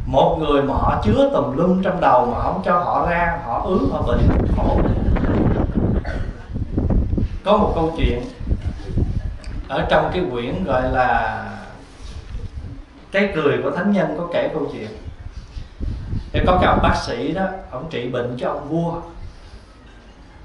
Một 0.06 0.38
người 0.40 0.62
mà 0.62 0.74
họ 0.74 1.02
chứa 1.04 1.30
tùm 1.32 1.56
lum 1.56 1.82
trong 1.82 2.00
đầu 2.00 2.26
mà 2.26 2.42
không 2.42 2.62
cho 2.64 2.78
họ 2.78 3.06
ra, 3.10 3.38
họ 3.44 3.62
ứ, 3.64 3.88
họ 3.92 4.02
bệnh 4.02 4.28
khổ. 4.56 4.76
Có 7.44 7.56
một 7.56 7.72
câu 7.74 7.94
chuyện 7.96 8.22
ở 9.68 9.86
trong 9.90 10.10
cái 10.12 10.24
quyển 10.32 10.64
gọi 10.64 10.82
là 10.92 11.38
cái 13.12 13.32
cười 13.34 13.58
của 13.62 13.70
thánh 13.70 13.92
nhân 13.92 14.14
có 14.18 14.28
kể 14.32 14.50
câu 14.54 14.68
chuyện. 14.72 14.88
Thì 16.32 16.40
có 16.46 16.58
cả 16.62 16.76
bác 16.82 16.94
sĩ 16.96 17.32
đó, 17.32 17.46
ông 17.70 17.86
trị 17.90 18.08
bệnh 18.08 18.36
cho 18.38 18.48
ông 18.48 18.68
vua 18.68 18.92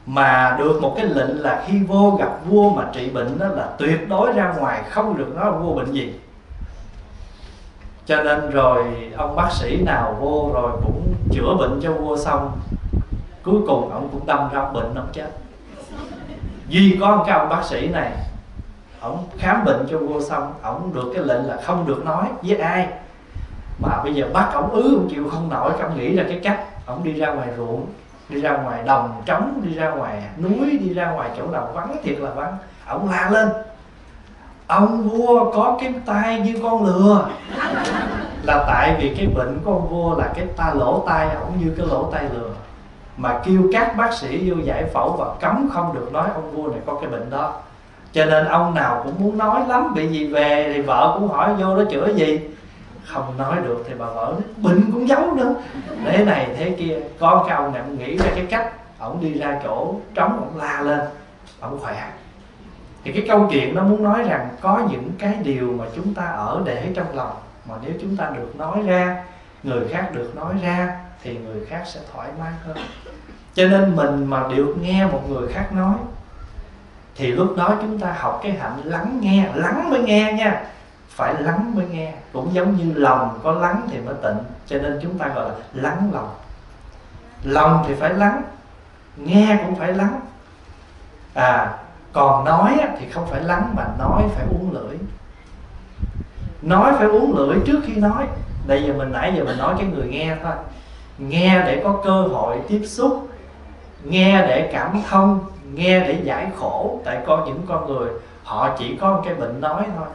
mà 0.08 0.56
được 0.60 0.82
một 0.82 0.94
cái 0.98 1.06
lệnh 1.06 1.42
là 1.42 1.64
khi 1.68 1.80
vô 1.88 2.18
gặp 2.20 2.30
vua 2.46 2.70
mà 2.70 2.86
trị 2.94 3.10
bệnh 3.10 3.40
đó 3.40 3.48
là 3.48 3.70
tuyệt 3.78 4.10
đối 4.10 4.34
ra 4.34 4.54
ngoài, 4.60 4.84
không 4.90 5.18
được 5.18 5.36
nói 5.36 5.52
vua 5.52 5.76
bệnh 5.76 5.92
gì. 5.92 6.14
Cho 8.06 8.24
nên 8.24 8.50
rồi 8.50 8.84
ông 9.18 9.36
bác 9.36 9.52
sĩ 9.52 9.82
nào 9.86 10.18
vô 10.20 10.52
rồi 10.54 10.72
cũng 10.84 11.14
chữa 11.32 11.56
bệnh 11.60 11.80
cho 11.84 11.92
vua 11.94 12.18
xong, 12.18 12.52
cuối 13.44 13.62
cùng 13.68 13.92
ông 13.92 14.10
cũng 14.12 14.26
đâm 14.26 14.50
ra 14.54 14.70
bệnh 14.72 14.96
ông 14.96 15.08
chết. 15.14 15.30
Duy 16.68 16.98
có 17.02 17.16
một 17.16 17.24
cái 17.28 17.40
ông 17.40 17.50
bác 17.50 17.64
sĩ 17.64 17.88
này, 17.88 18.12
ông 19.00 19.28
khám 19.38 19.66
bệnh 19.66 19.88
cho 19.92 19.98
vua 19.98 20.22
xong, 20.22 20.54
ông 20.62 20.94
được 20.94 21.12
cái 21.14 21.24
lệnh 21.24 21.48
là 21.48 21.58
không 21.64 21.88
được 21.88 22.06
nói 22.06 22.26
với 22.42 22.58
ai. 22.58 22.88
Mà 23.80 24.04
bây 24.04 24.14
giờ 24.14 24.28
bắt 24.34 24.50
ông 24.54 24.72
ứ, 24.72 24.96
ông 24.96 25.10
chịu 25.10 25.30
không 25.30 25.50
nổi, 25.50 25.72
ông 25.82 25.98
nghĩ 25.98 26.16
ra 26.16 26.24
cái 26.30 26.40
cách, 26.44 26.66
ông 26.86 27.04
đi 27.04 27.14
ra 27.14 27.34
ngoài 27.34 27.48
ruộng 27.58 27.86
đi 28.30 28.42
ra 28.42 28.58
ngoài 28.58 28.84
đồng 28.86 29.22
trống, 29.26 29.62
đi 29.64 29.74
ra 29.74 29.90
ngoài 29.90 30.24
núi, 30.44 30.80
đi 30.82 30.94
ra 30.94 31.12
ngoài 31.12 31.30
chỗ 31.38 31.48
nào 31.48 31.70
vắng, 31.74 31.98
thiệt 32.04 32.20
là 32.20 32.30
vắng. 32.30 32.58
Ông 32.88 33.10
la 33.10 33.30
lên. 33.30 33.50
Ông 34.68 35.10
vua 35.10 35.52
có 35.52 35.78
cái 35.82 35.94
tay 36.06 36.40
như 36.40 36.60
con 36.64 36.86
lừa. 36.86 37.26
Là 38.44 38.64
tại 38.68 38.96
vì 39.00 39.16
cái 39.18 39.28
bệnh 39.36 39.60
của 39.66 39.72
ông 39.72 39.90
vua 39.90 40.18
là 40.18 40.30
cái 40.36 40.46
ta 40.58 40.74
lỗ 40.74 41.04
tai, 41.08 41.36
ổng 41.36 41.54
như 41.60 41.74
cái 41.78 41.88
lỗ 41.88 42.10
tai 42.12 42.24
lừa. 42.34 42.50
Mà 43.18 43.40
kêu 43.46 43.62
các 43.74 43.98
bác 43.98 44.14
sĩ 44.14 44.50
vô 44.50 44.56
giải 44.64 44.84
phẫu 44.94 45.12
và 45.12 45.26
cấm 45.40 45.70
không 45.74 45.96
được 45.96 46.10
nói 46.14 46.28
ông 46.34 46.52
vua 46.52 46.70
này 46.70 46.80
có 46.86 46.98
cái 47.02 47.10
bệnh 47.10 47.30
đó. 47.30 47.54
Cho 48.14 48.26
nên 48.26 48.46
ông 48.46 48.76
nào 48.76 49.02
cũng 49.04 49.14
muốn 49.20 49.38
nói 49.38 49.62
lắm, 49.68 49.94
bị 49.96 50.08
gì 50.08 50.28
về 50.28 50.72
thì 50.74 50.82
vợ 50.82 51.18
cũng 51.20 51.30
hỏi, 51.30 51.54
vô 51.54 51.76
đó 51.76 51.84
chữa 51.90 52.14
gì? 52.14 52.40
Không 53.08 53.38
nói 53.38 53.58
được 53.64 53.84
thì 53.88 53.94
bà 53.98 54.06
vợ 54.06 54.34
bệnh 54.58 54.92
cũng 54.92 55.08
giấu 55.08 55.34
nữa. 55.34 55.56
Thế 56.06 56.26
này, 56.26 56.50
thế 56.58 56.76
kia, 56.78 57.00
con 57.20 57.48
cái 57.48 57.58
ông 57.58 57.74
này 57.74 57.82
ông 57.82 57.98
nghĩ 57.98 58.18
ra 58.18 58.26
cái 58.36 58.46
cách 58.50 58.74
ổng 59.00 59.22
đi 59.22 59.34
ra 59.34 59.60
chỗ 59.64 59.96
trống 60.14 60.40
ổng 60.40 60.58
la 60.58 60.82
lên 60.82 61.00
ổng 61.60 61.80
khỏe. 61.80 62.12
Thì 63.04 63.12
cái 63.12 63.26
câu 63.28 63.48
chuyện 63.52 63.76
nó 63.76 63.84
muốn 63.84 64.04
nói 64.04 64.24
rằng 64.24 64.50
có 64.62 64.82
những 64.92 65.12
cái 65.20 65.34
điều 65.44 65.74
mà 65.80 65.86
chúng 65.96 66.14
ta 66.14 66.24
ở 66.24 66.62
để 66.66 66.92
trong 66.96 67.16
lòng, 67.16 67.34
mà 67.70 67.76
nếu 67.86 67.94
chúng 68.02 68.18
ta 68.18 68.32
được 68.36 68.56
nói 68.56 68.82
ra, 68.86 69.24
người 69.64 69.88
khác 69.88 70.10
được 70.14 70.36
nói 70.36 70.54
ra, 70.62 71.00
thì 71.24 71.38
người 71.38 71.66
khác 71.66 71.84
sẽ 71.86 72.00
thoải 72.14 72.30
mái 72.40 72.52
hơn. 72.66 72.78
Cho 73.54 73.68
nên 73.68 73.96
mình 73.96 74.26
mà 74.26 74.44
được 74.56 74.76
nghe 74.82 75.06
một 75.06 75.22
người 75.30 75.48
khác 75.48 75.74
nói, 75.74 75.96
thì 77.16 77.32
lúc 77.32 77.58
đó 77.58 77.78
chúng 77.82 78.00
ta 78.00 78.16
học 78.18 78.40
cái 78.44 78.52
hạnh 78.52 78.82
lắng 78.84 79.18
nghe, 79.22 79.50
lắng 79.56 79.90
mới 79.90 80.00
nghe 80.00 80.34
nha 80.34 80.64
phải 81.10 81.34
lắng 81.40 81.76
mới 81.76 81.86
nghe. 81.86 82.14
Cũng 82.34 82.54
giống 82.54 82.76
như 82.76 82.94
lòng 82.96 83.40
có 83.44 83.52
lắng 83.52 83.88
thì 83.92 83.98
mới 83.98 84.16
tịnh. 84.24 84.38
Cho 84.68 84.78
nên 84.78 85.00
chúng 85.04 85.18
ta 85.18 85.28
gọi 85.28 85.50
là 85.50 85.56
lắng 85.74 86.10
lòng. 86.14 86.36
Lòng 87.44 87.84
thì 87.88 87.94
phải 87.94 88.14
lắng, 88.14 88.42
nghe 89.18 89.60
cũng 89.66 89.76
phải 89.76 89.94
lắng. 89.94 90.20
À 91.34 91.78
còn 92.14 92.46
nói 92.46 92.78
thì 93.00 93.10
không 93.10 93.28
phải 93.28 93.44
lắng 93.44 93.74
mà 93.76 93.84
nói 94.00 94.24
phải 94.36 94.46
uống 94.50 94.72
lưỡi. 94.74 94.98
Nói 96.62 96.94
phải 96.98 97.08
uống 97.08 97.38
lưỡi 97.38 97.58
trước 97.66 97.80
khi 97.86 97.96
nói. 97.96 98.28
Đây 98.68 98.84
giờ 98.84 98.94
mình, 98.94 99.12
nãy 99.12 99.34
giờ 99.38 99.44
mình 99.44 99.58
nói 99.58 99.76
cái 99.78 99.88
người 99.88 100.08
nghe 100.08 100.36
thôi. 100.44 100.54
Nghe 101.18 101.64
để 101.66 101.82
có 101.84 102.02
cơ 102.06 102.22
hội 102.22 102.58
tiếp 102.68 102.82
xúc. 102.86 103.30
Nghe 104.04 104.48
để 104.48 104.70
cảm 104.74 105.02
thông. 105.10 105.40
Nghe 105.74 106.00
để 106.00 106.22
giải 106.24 106.48
khổ. 106.60 107.02
Tại 107.06 107.20
con 107.28 107.46
những 107.46 107.62
con 107.68 107.88
người, 107.88 108.10
họ 108.44 108.76
chỉ 108.78 108.98
có 109.02 109.14
một 109.14 109.22
cái 109.26 109.34
bệnh 109.34 109.62
nói 109.62 109.84
thôi 109.98 110.08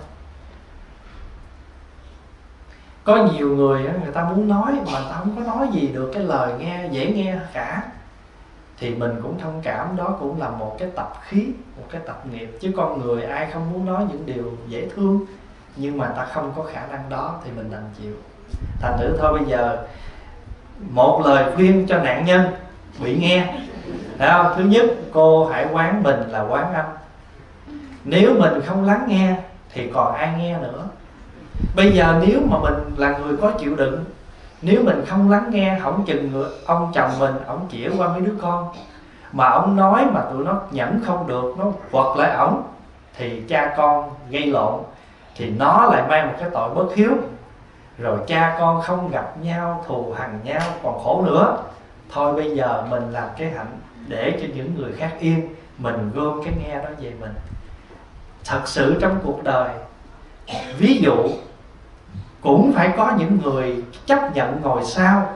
có 3.04 3.28
nhiều 3.32 3.56
người 3.56 3.82
người 3.82 4.12
ta 4.12 4.24
muốn 4.24 4.48
nói 4.48 4.72
mà 4.92 5.00
ta 5.10 5.16
không 5.18 5.36
có 5.36 5.54
nói 5.54 5.68
gì 5.72 5.90
được, 5.92 6.10
cái 6.14 6.22
lời 6.22 6.52
nghe 6.58 6.88
dễ 6.90 7.12
nghe 7.12 7.36
cả. 7.52 7.82
Thì 8.78 8.94
mình 8.94 9.20
cũng 9.22 9.38
thông 9.38 9.60
cảm, 9.62 9.96
đó 9.96 10.16
cũng 10.20 10.40
là 10.40 10.48
một 10.48 10.76
cái 10.78 10.88
tập 10.96 11.12
khí, 11.22 11.46
một 11.76 11.84
cái 11.90 12.00
tập 12.06 12.22
nghiệp. 12.30 12.58
Chứ 12.60 12.72
con 12.76 13.00
người 13.00 13.22
ai 13.22 13.50
không 13.52 13.72
muốn 13.72 13.86
nói 13.86 14.04
những 14.10 14.26
điều 14.26 14.52
dễ 14.68 14.88
thương, 14.96 15.20
nhưng 15.76 15.98
mà 15.98 16.08
ta 16.08 16.24
không 16.24 16.52
có 16.56 16.62
khả 16.62 16.86
năng 16.86 17.08
đó 17.08 17.40
thì 17.44 17.50
mình 17.56 17.70
đành 17.70 17.90
chịu. 17.98 18.14
Thành 18.80 18.98
thử 18.98 19.16
thôi, 19.18 19.38
bây 19.38 19.48
giờ 19.48 19.86
một 20.90 21.22
lời 21.24 21.52
khuyên 21.54 21.86
cho 21.86 21.98
nạn 21.98 22.24
nhân, 22.24 22.46
bị 23.04 23.16
nghe. 23.18 23.54
Thấy 24.18 24.28
không? 24.32 24.52
thứ 24.56 24.64
nhất, 24.64 24.86
cô 25.12 25.46
hãy 25.46 25.66
quán 25.72 26.02
mình 26.02 26.20
là 26.28 26.42
quán 26.42 26.74
âm. 26.74 26.86
Nếu 28.04 28.34
mình 28.38 28.60
không 28.66 28.84
lắng 28.84 29.04
nghe 29.08 29.36
thì 29.72 29.90
còn 29.94 30.14
ai 30.14 30.34
nghe 30.38 30.58
nữa? 30.58 30.88
Bây 31.76 31.92
giờ 31.92 32.20
nếu 32.26 32.40
mà 32.46 32.58
mình 32.58 32.74
là 32.96 33.18
người 33.18 33.36
có 33.36 33.50
chịu 33.50 33.76
đựng 33.76 34.04
nếu 34.62 34.82
mình 34.84 35.04
không 35.06 35.30
lắng 35.30 35.50
nghe 35.50 35.78
không 35.82 36.04
chừng 36.06 36.32
người, 36.32 36.50
ông 36.66 36.92
chồng 36.94 37.10
mình 37.18 37.34
ông 37.46 37.68
chĩa 37.70 37.90
qua 37.98 38.08
mấy 38.08 38.20
đứa 38.20 38.34
con 38.42 38.68
mà 39.32 39.48
ông 39.48 39.76
nói 39.76 40.06
mà 40.12 40.20
tụi 40.20 40.44
nó 40.44 40.60
nhẫn 40.70 41.00
không 41.06 41.26
được 41.26 41.54
nó 41.58 41.64
quật 41.90 42.16
lại 42.16 42.36
ổng 42.36 42.62
thì 43.16 43.42
cha 43.48 43.74
con 43.76 44.10
gây 44.30 44.46
lộn 44.46 44.80
thì 45.36 45.50
nó 45.50 45.86
lại 45.92 46.02
mang 46.08 46.28
một 46.28 46.34
cái 46.40 46.50
tội 46.52 46.74
bất 46.74 46.94
hiếu. 46.94 47.10
Rồi 47.98 48.18
cha 48.26 48.56
con 48.60 48.82
không 48.82 49.10
gặp 49.10 49.34
nhau 49.42 49.84
thù 49.86 50.14
hằn 50.18 50.40
nhau 50.44 50.60
còn 50.82 51.04
khổ 51.04 51.22
nữa. 51.26 51.56
Thôi 52.10 52.34
bây 52.34 52.56
giờ 52.56 52.84
mình 52.90 53.12
làm 53.12 53.28
cái 53.38 53.50
hạnh 53.50 53.78
để 54.08 54.38
cho 54.42 54.48
những 54.54 54.74
người 54.76 54.92
khác 54.92 55.12
yên 55.20 55.54
mình 55.78 56.10
gom 56.14 56.44
cái 56.44 56.54
nghe 56.58 56.74
đó 56.74 56.90
về 57.00 57.12
mình. 57.20 57.34
Thật 58.44 58.60
sự 58.64 58.98
trong 59.00 59.18
cuộc 59.24 59.44
đời 59.44 59.68
ví 60.78 61.00
dụ 61.02 61.16
cũng 62.40 62.72
phải 62.72 62.92
có 62.96 63.12
những 63.18 63.38
người 63.42 63.84
chấp 64.06 64.34
nhận 64.34 64.60
ngồi 64.62 64.84
sau 64.84 65.34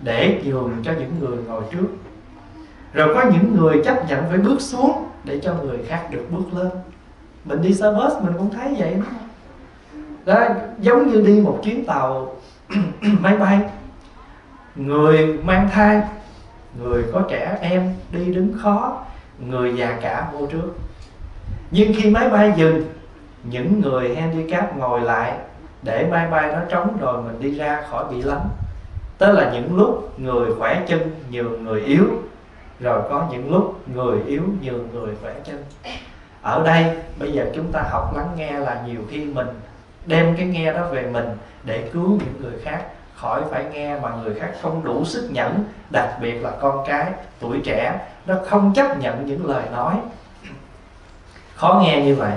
để 0.00 0.42
nhường 0.44 0.72
cho 0.82 0.92
những 0.92 1.12
người 1.20 1.38
ngồi 1.48 1.62
trước. 1.72 1.86
Rồi 2.92 3.14
có 3.14 3.24
những 3.32 3.56
người 3.56 3.82
chấp 3.84 4.08
nhận 4.08 4.24
phải 4.28 4.38
bước 4.38 4.60
xuống 4.60 5.04
để 5.24 5.40
cho 5.42 5.54
người 5.54 5.78
khác 5.88 6.08
được 6.10 6.26
bước 6.30 6.58
lên. 6.58 6.68
Mình 7.44 7.62
đi 7.62 7.74
xe 7.74 7.86
bus 7.90 8.12
mình 8.22 8.32
cũng 8.38 8.50
thấy 8.50 8.74
vậy 8.78 8.94
đó, 8.94 9.06
đó 10.24 10.54
giống 10.78 11.10
như 11.10 11.20
đi 11.20 11.40
một 11.40 11.60
chuyến 11.64 11.84
tàu 11.84 12.34
máy 13.20 13.36
bay. 13.36 13.60
Người 14.76 15.38
mang 15.44 15.68
thai 15.72 16.02
người 16.82 17.04
có 17.12 17.22
trẻ 17.30 17.58
em 17.60 17.94
đi 18.12 18.24
đứng 18.24 18.52
khó 18.58 19.04
người 19.38 19.74
già 19.76 19.98
cả 20.02 20.28
vô 20.32 20.46
trước. 20.46 20.74
Nhưng 21.70 21.92
khi 21.96 22.10
máy 22.10 22.28
bay 22.28 22.52
dừng 22.56 22.82
những 23.44 23.80
người 23.80 24.16
handicap 24.16 24.76
ngồi 24.76 25.00
lại 25.00 25.32
để 25.82 26.06
máy 26.10 26.26
bay 26.30 26.52
nó 26.52 26.58
trống 26.68 26.96
rồi 27.00 27.22
mình 27.22 27.40
đi 27.40 27.58
ra 27.58 27.82
khỏi 27.90 28.04
bị 28.10 28.22
lắm 28.22 28.40
tức 29.18 29.32
là 29.32 29.50
những 29.52 29.76
lúc 29.76 30.20
người 30.20 30.50
khỏe 30.58 30.82
chân 30.86 31.10
nhường 31.30 31.64
người 31.64 31.80
yếu, 31.80 32.04
rồi 32.80 33.02
có 33.10 33.26
những 33.30 33.52
lúc 33.52 33.88
người 33.94 34.18
yếu 34.26 34.42
nhường 34.62 34.88
người 34.92 35.14
khỏe 35.22 35.34
chân. 35.44 35.64
Ở 36.42 36.62
đây, 36.64 36.96
bây 37.18 37.32
giờ 37.32 37.46
chúng 37.54 37.72
ta 37.72 37.82
học 37.90 38.16
lắng 38.16 38.28
nghe 38.36 38.52
là 38.52 38.82
nhiều 38.86 39.00
khi 39.10 39.24
mình 39.24 39.46
đem 40.06 40.36
cái 40.36 40.46
nghe 40.46 40.72
đó 40.72 40.88
về 40.88 41.06
mình 41.06 41.28
để 41.64 41.88
cứu 41.92 42.08
những 42.08 42.42
người 42.42 42.60
khác, 42.64 42.82
khỏi 43.14 43.42
phải 43.50 43.64
nghe 43.72 43.98
mà 44.00 44.10
người 44.10 44.34
khác 44.34 44.50
không 44.62 44.84
đủ 44.84 45.04
sức 45.04 45.28
nhẫn, 45.32 45.64
đặc 45.90 46.18
biệt 46.20 46.42
là 46.42 46.50
con 46.60 46.84
cái, 46.86 47.12
tuổi 47.40 47.60
trẻ, 47.64 48.00
nó 48.26 48.34
không 48.46 48.72
chấp 48.74 48.98
nhận 48.98 49.26
những 49.26 49.46
lời 49.46 49.64
nói. 49.72 49.94
Khó 51.54 51.82
nghe 51.84 52.02
như 52.04 52.14
vậy 52.14 52.32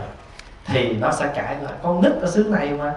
thì 0.67 0.93
nó 0.93 1.11
sẽ 1.11 1.31
cãi 1.35 1.57
lại. 1.61 1.73
Con 1.83 2.01
nít 2.01 2.11
ở 2.21 2.31
xứ 2.31 2.43
này 2.43 2.69
mà. 2.69 2.93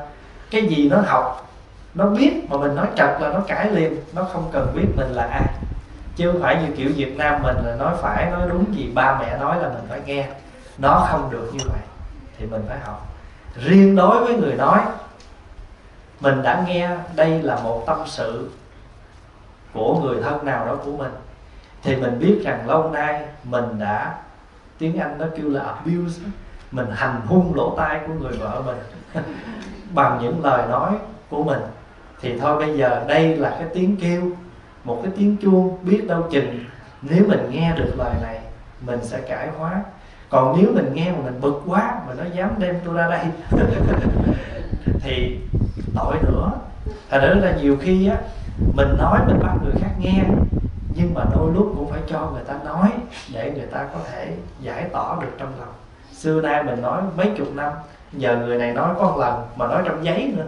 Cái 0.50 0.66
gì 0.66 0.88
nó 0.88 1.00
học, 1.06 1.50
nó 1.94 2.06
biết 2.06 2.46
mà 2.48 2.56
mình 2.56 2.74
nói 2.74 2.86
trật 2.96 3.20
là 3.20 3.32
nó 3.32 3.40
cãi 3.40 3.70
liền. 3.70 3.96
Nó 4.12 4.24
không 4.24 4.48
cần 4.52 4.72
biết 4.74 4.86
mình 4.96 5.08
là 5.12 5.22
ai. 5.22 5.46
Chứ 6.16 6.32
không 6.32 6.42
phải 6.42 6.62
như 6.62 6.76
kiểu 6.76 6.90
việt 6.96 7.16
nam 7.16 7.42
mình 7.42 7.56
là 7.64 7.74
nói 7.74 7.94
phải 8.02 8.30
nói 8.30 8.48
đúng 8.48 8.76
gì 8.76 8.90
ba 8.94 9.18
mẹ 9.20 9.38
nói 9.38 9.62
là 9.62 9.68
mình 9.68 9.84
phải 9.88 10.00
nghe. 10.06 10.28
Nó 10.78 11.06
không 11.10 11.30
được 11.30 11.50
như 11.52 11.64
vậy, 11.66 11.80
thì 12.38 12.46
mình 12.46 12.62
phải 12.68 12.78
học. 12.78 13.06
Riêng 13.56 13.96
đối 13.96 14.24
với 14.24 14.36
người 14.36 14.54
nói, 14.54 14.80
mình 16.20 16.42
đã 16.42 16.64
nghe 16.66 16.90
đây 17.14 17.42
là 17.42 17.56
một 17.56 17.84
tâm 17.86 17.98
sự 18.06 18.50
của 19.72 20.00
người 20.00 20.22
thân 20.22 20.44
nào 20.44 20.66
đó 20.66 20.76
của 20.84 20.96
mình, 20.96 21.12
thì 21.82 21.96
mình 21.96 22.18
biết 22.18 22.40
rằng 22.44 22.68
lâu 22.68 22.90
nay 22.90 23.22
mình 23.44 23.78
đã, 23.78 24.14
tiếng 24.78 24.98
anh 24.98 25.18
nó 25.18 25.26
kêu 25.36 25.48
là 25.50 25.62
abuse 25.62 26.22
mình 26.70 26.86
hành 26.92 27.20
hung 27.26 27.54
lỗ 27.54 27.74
tai 27.76 28.00
của 28.06 28.12
người 28.12 28.32
vợ 28.32 28.62
mình. 28.66 28.78
Bằng 29.94 30.18
những 30.22 30.44
lời 30.44 30.68
nói 30.68 30.92
của 31.30 31.42
mình. 31.44 31.60
Thì 32.20 32.38
thôi 32.38 32.58
bây 32.58 32.78
giờ 32.78 33.04
đây 33.08 33.36
là 33.36 33.50
cái 33.50 33.68
tiếng 33.74 33.96
kêu, 34.00 34.22
một 34.84 35.00
cái 35.02 35.12
tiếng 35.16 35.36
chuông 35.36 35.78
biết 35.82 36.04
đâu 36.06 36.22
chừng 36.30 36.64
nếu 37.02 37.24
mình 37.28 37.50
nghe 37.50 37.74
được 37.76 37.94
lời 37.98 38.14
này, 38.22 38.40
mình 38.86 38.98
sẽ 39.02 39.20
cải 39.20 39.48
hóa. 39.58 39.82
Còn 40.28 40.56
nếu 40.58 40.72
mình 40.74 40.94
nghe 40.94 41.12
mà 41.12 41.18
mình 41.24 41.40
bực 41.40 41.62
quá 41.66 42.00
mà 42.06 42.14
nó 42.14 42.24
dám 42.34 42.50
đem 42.58 42.76
tôi 42.84 42.94
ra 42.94 43.08
đây, 43.10 43.24
thì 45.00 45.38
tội 45.94 46.16
nữa. 46.22 46.52
Thành 47.10 47.20
ra 47.20 47.28
là 47.28 47.56
nhiều 47.60 47.76
khi 47.80 48.08
á, 48.08 48.16
mình 48.76 48.88
nói 48.98 49.18
mình 49.26 49.38
bắt 49.42 49.54
người 49.64 49.72
khác 49.80 49.90
nghe, 49.98 50.24
nhưng 50.94 51.14
mà 51.14 51.24
đôi 51.34 51.52
lúc 51.54 51.72
cũng 51.76 51.90
phải 51.90 52.00
cho 52.06 52.30
người 52.32 52.44
ta 52.44 52.54
nói 52.64 52.88
để 53.32 53.52
người 53.56 53.66
ta 53.66 53.86
có 53.92 53.98
thể 54.10 54.32
giải 54.60 54.84
tỏa 54.92 55.16
được 55.20 55.32
trong 55.38 55.52
lòng 55.58 55.74
xưa 56.20 56.40
nay 56.40 56.62
mình 56.62 56.82
nói 56.82 57.02
mấy 57.16 57.30
chục 57.36 57.48
năm, 57.54 57.72
giờ 58.12 58.36
người 58.36 58.58
này 58.58 58.72
nói 58.72 58.94
có 58.98 59.10
một 59.10 59.18
lần 59.18 59.46
mà 59.56 59.66
nói 59.66 59.82
trong 59.86 60.04
giấy 60.04 60.34
nữa. 60.36 60.46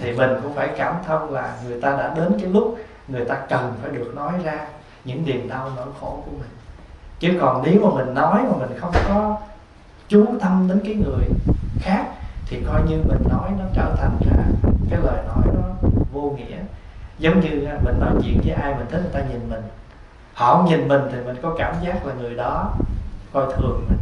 Thì 0.00 0.12
mình 0.12 0.30
cũng 0.42 0.54
phải 0.54 0.68
cảm 0.76 0.94
thông 1.06 1.32
là 1.32 1.56
người 1.66 1.80
ta 1.80 1.90
đã 1.90 2.14
đến 2.16 2.32
cái 2.40 2.50
lúc 2.50 2.78
người 3.08 3.24
ta 3.24 3.34
cần 3.48 3.74
phải 3.82 3.90
được 3.90 4.12
nói 4.16 4.32
ra 4.44 4.66
những 5.04 5.24
niềm 5.26 5.48
đau 5.48 5.70
nỗi 5.76 5.86
khổ 6.00 6.22
của 6.24 6.30
mình. 6.38 6.50
Chứ 7.18 7.28
còn 7.40 7.62
nếu 7.66 7.80
mà 7.82 8.04
mình 8.04 8.14
nói 8.14 8.42
mà 8.50 8.56
mình 8.58 8.78
không 8.78 8.92
có 9.08 9.36
chú 10.08 10.26
tâm 10.40 10.68
đến 10.68 10.80
cái 10.84 10.94
người 10.94 11.24
khác, 11.80 12.04
thì 12.46 12.62
coi 12.66 12.82
như 12.88 12.96
mình 12.96 13.22
nói 13.30 13.50
nó 13.58 13.64
trở 13.74 13.94
thành 13.96 14.16
là 14.30 14.44
cái 14.90 15.00
lời 15.02 15.24
nói 15.26 15.54
nó 15.54 15.88
vô 16.12 16.36
nghĩa. 16.36 16.56
Giống 17.18 17.40
như 17.40 17.68
mình 17.84 18.00
nói 18.00 18.10
chuyện 18.22 18.40
với 18.44 18.54
ai 18.54 18.74
mình 18.74 18.86
thích 18.90 19.00
người 19.02 19.12
ta 19.12 19.28
nhìn 19.28 19.40
mình. 19.50 19.62
Họ 20.34 20.56
không 20.56 20.66
nhìn 20.66 20.88
mình 20.88 21.02
thì 21.12 21.18
mình 21.26 21.36
có 21.42 21.54
cảm 21.58 21.74
giác 21.82 22.06
là 22.06 22.14
người 22.14 22.34
đó 22.34 22.72
coi 23.32 23.46
thường 23.56 23.84
mình 23.88 23.98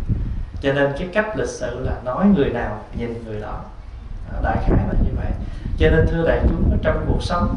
cho 0.61 0.73
nên 0.73 0.93
cái 0.99 1.09
cách 1.13 1.37
lịch 1.37 1.49
sự 1.49 1.81
là 1.85 1.93
nói 2.05 2.27
người 2.37 2.51
nào, 2.51 2.81
nhìn 2.99 3.25
người 3.27 3.41
đó. 3.41 3.61
À, 4.33 4.39
đại 4.43 4.57
khái 4.63 4.79
là 4.79 4.95
như 5.05 5.11
vậy. 5.17 5.33
Cho 5.79 5.91
nên 5.91 6.07
thưa 6.11 6.27
đại 6.27 6.41
chúng 6.49 6.79
trong 6.83 7.05
cuộc 7.09 7.23
sống 7.23 7.57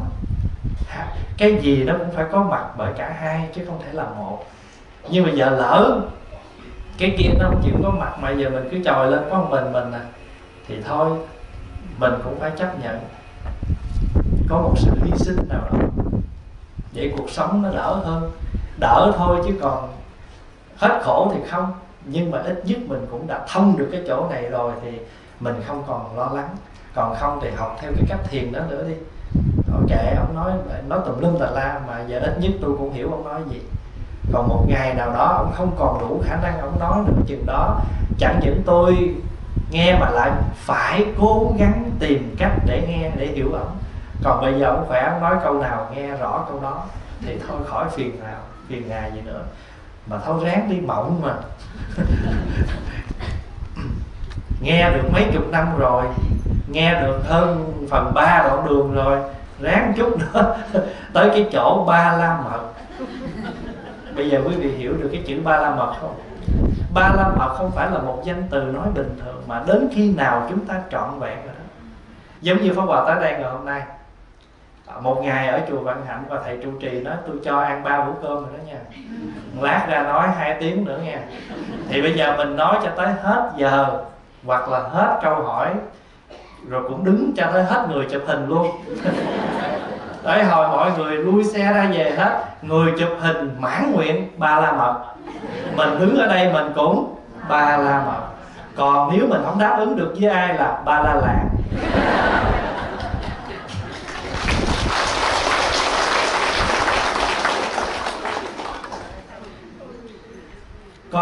cái 1.38 1.58
gì 1.62 1.84
nó 1.84 1.94
cũng 1.98 2.10
phải 2.10 2.24
có 2.32 2.42
mặt 2.42 2.64
bởi 2.76 2.92
cả 2.96 3.16
hai, 3.20 3.48
chứ 3.54 3.64
không 3.66 3.80
thể 3.84 3.92
là 3.92 4.04
một. 4.04 4.44
Nhưng 5.10 5.24
mà 5.24 5.30
giờ 5.32 5.50
lỡ 5.50 6.00
cái 6.98 7.14
kia 7.18 7.28
nó 7.38 7.48
không 7.48 7.62
chịu 7.64 7.74
có 7.82 7.90
mặt 7.90 8.18
mà 8.20 8.30
giờ 8.30 8.50
mình 8.50 8.68
cứ 8.70 8.78
trồi 8.84 9.10
lên 9.10 9.20
có 9.30 9.46
mình 9.50 9.72
mình 9.72 9.92
à 9.92 10.00
thì 10.68 10.82
thôi, 10.88 11.18
mình 11.98 12.12
cũng 12.24 12.40
phải 12.40 12.50
chấp 12.56 12.82
nhận 12.82 13.00
có 14.48 14.56
một 14.56 14.74
sự 14.76 14.90
hy 15.04 15.12
sinh 15.16 15.48
nào 15.48 15.60
đó. 15.72 15.78
Vậy 16.92 17.12
cuộc 17.16 17.30
sống 17.30 17.62
nó 17.62 17.70
đỡ 17.70 17.94
hơn. 18.04 18.30
Đỡ 18.80 19.12
thôi 19.16 19.36
chứ 19.46 19.54
còn 19.62 19.88
hết 20.76 21.00
khổ 21.02 21.32
thì 21.34 21.40
không 21.50 21.72
nhưng 22.04 22.30
mà 22.30 22.38
ít 22.38 22.62
nhất 22.64 22.78
mình 22.86 23.06
cũng 23.10 23.26
đã 23.26 23.44
thông 23.48 23.76
được 23.76 23.88
cái 23.92 24.02
chỗ 24.08 24.26
này 24.30 24.48
rồi 24.50 24.72
thì 24.82 24.90
mình 25.40 25.54
không 25.66 25.84
còn 25.86 26.16
lo 26.18 26.30
lắng. 26.34 26.56
Còn 26.94 27.14
không 27.18 27.38
thì 27.42 27.50
học 27.50 27.76
theo 27.80 27.92
cái 27.96 28.04
cách 28.08 28.20
thiền 28.30 28.52
đó 28.52 28.60
nữa 28.68 28.84
đi. 28.88 28.94
Họ 29.72 29.78
kệ, 29.88 30.14
ông 30.16 30.34
nói 30.34 30.52
nói 30.88 31.00
tùm 31.06 31.20
lum 31.20 31.38
tà 31.38 31.50
la 31.50 31.80
mà 31.86 32.04
giờ 32.06 32.20
ít 32.20 32.38
nhất 32.40 32.50
tôi 32.60 32.70
cũng 32.78 32.92
hiểu 32.92 33.10
ông 33.10 33.24
nói 33.24 33.40
gì. 33.50 33.60
Còn 34.32 34.48
một 34.48 34.64
ngày 34.68 34.94
nào 34.94 35.12
đó 35.12 35.34
ông 35.36 35.52
không 35.56 35.76
còn 35.78 36.00
đủ 36.00 36.22
khả 36.24 36.36
năng 36.42 36.60
ông 36.60 36.78
nói 36.80 37.02
được 37.06 37.22
chừng 37.26 37.46
đó 37.46 37.80
chẳng 38.18 38.40
những 38.42 38.62
tôi 38.66 39.14
nghe 39.70 39.98
mà 40.00 40.10
lại 40.10 40.30
phải 40.54 41.06
cố 41.20 41.52
gắng 41.58 41.90
tìm 41.98 42.34
cách 42.38 42.52
để 42.66 42.86
nghe, 42.88 43.10
để 43.16 43.26
hiểu 43.26 43.52
ông. 43.52 43.76
Còn 44.24 44.40
bây 44.40 44.60
giờ 44.60 44.66
ông 44.66 44.84
khỏe 44.88 45.08
ông 45.12 45.20
nói 45.20 45.36
câu 45.44 45.54
nào, 45.54 45.90
nghe 45.94 46.16
rõ 46.16 46.44
câu 46.48 46.60
đó 46.60 46.84
thì 47.26 47.38
thôi, 47.48 47.56
khỏi 47.66 47.86
phiền 47.90 48.20
nào, 48.20 48.38
phiền 48.68 48.88
ngày 48.88 49.12
gì 49.14 49.20
nữa 49.20 49.42
mà 50.06 50.18
thâu 50.18 50.38
ráng 50.44 50.68
đi 50.70 50.80
mộng 50.80 51.20
mà. 51.22 51.34
Nghe 54.60 54.90
được 54.90 55.12
mấy 55.12 55.26
chục 55.32 55.50
năm 55.50 55.78
rồi, 55.78 56.04
nghe 56.68 57.02
được 57.02 57.20
hơn 57.24 57.72
phần 57.90 58.12
ba 58.14 58.42
đoạn 58.44 58.66
đường 58.68 58.94
rồi, 58.94 59.18
ráng 59.60 59.92
chút 59.96 60.18
nữa, 60.18 60.56
tới 61.12 61.30
cái 61.30 61.48
chỗ 61.52 61.84
ba 61.86 62.16
la 62.16 62.40
mật. 62.44 62.60
Bây 64.16 64.30
giờ 64.30 64.40
quý 64.46 64.54
vị 64.56 64.76
hiểu 64.76 64.94
được 65.00 65.08
cái 65.12 65.22
chữ 65.26 65.40
ba 65.44 65.56
la 65.56 65.74
mật 65.74 65.94
không? 66.00 66.20
Ba 66.94 67.12
la 67.16 67.28
mật 67.38 67.54
không 67.58 67.70
phải 67.70 67.90
là 67.90 67.98
một 67.98 68.22
danh 68.24 68.42
từ 68.50 68.62
nói 68.62 68.88
bình 68.94 69.18
thường, 69.24 69.42
mà 69.46 69.62
đến 69.66 69.88
khi 69.92 70.12
nào 70.12 70.46
chúng 70.50 70.66
ta 70.66 70.82
trọn 70.90 71.20
vẹn 71.20 71.36
rồi 71.36 71.54
đó. 71.54 71.64
Giống 72.40 72.62
như 72.62 72.72
pháp 72.74 72.82
hòa 72.82 73.04
tới 73.06 73.20
đây 73.20 73.32
ngày 73.32 73.50
hôm 73.50 73.64
nay 73.64 73.82
một 75.00 75.22
ngày 75.22 75.48
ở 75.48 75.60
chùa 75.68 75.80
Vạn 75.80 75.96
Hạnh 76.06 76.24
và 76.28 76.40
thầy 76.44 76.58
trụ 76.62 76.70
trì 76.80 77.00
nói, 77.00 77.14
tôi 77.26 77.36
cho 77.44 77.58
ăn 77.58 77.82
ba 77.84 78.04
bữa 78.04 78.12
cơm 78.22 78.34
rồi 78.34 78.52
đó 78.58 78.64
nha. 78.66 78.78
Lát 79.60 79.86
ra 79.90 80.02
nói 80.02 80.28
hai 80.38 80.56
tiếng 80.60 80.84
nữa 80.84 80.98
nha. 81.04 81.18
Thì 81.88 82.02
bây 82.02 82.14
giờ 82.14 82.34
mình 82.36 82.56
nói 82.56 82.78
cho 82.82 82.90
tới 82.96 83.08
hết 83.22 83.50
giờ, 83.56 84.02
hoặc 84.46 84.68
là 84.68 84.78
hết 84.78 85.18
câu 85.22 85.34
hỏi, 85.34 85.68
rồi 86.68 86.82
cũng 86.88 87.04
đứng 87.04 87.32
cho 87.36 87.46
tới 87.52 87.64
hết 87.64 87.86
người 87.90 88.06
chụp 88.10 88.22
hình 88.26 88.48
luôn. 88.48 88.66
Tới 90.22 90.44
hồi 90.44 90.68
mọi 90.68 90.90
người 90.98 91.16
lui 91.16 91.44
xe 91.44 91.72
ra 91.72 91.88
về 91.92 92.10
hết, 92.16 92.44
người 92.62 92.92
chụp 92.98 93.08
hình 93.20 93.56
mãn 93.58 93.92
nguyện, 93.92 94.28
ba 94.36 94.60
la 94.60 94.72
mật. 94.72 94.94
Mình 95.76 95.98
đứng 95.98 96.18
ở 96.18 96.26
đây 96.26 96.52
mình 96.52 96.72
cũng 96.74 97.14
ba 97.48 97.76
la 97.76 98.02
mật. 98.06 98.20
Còn 98.76 99.10
nếu 99.12 99.26
mình 99.28 99.40
không 99.44 99.58
đáp 99.58 99.76
ứng 99.78 99.96
được 99.96 100.14
với 100.20 100.30
ai 100.30 100.54
là 100.54 100.82
ba 100.84 101.00
la 101.00 101.14
lạc. 101.14 101.44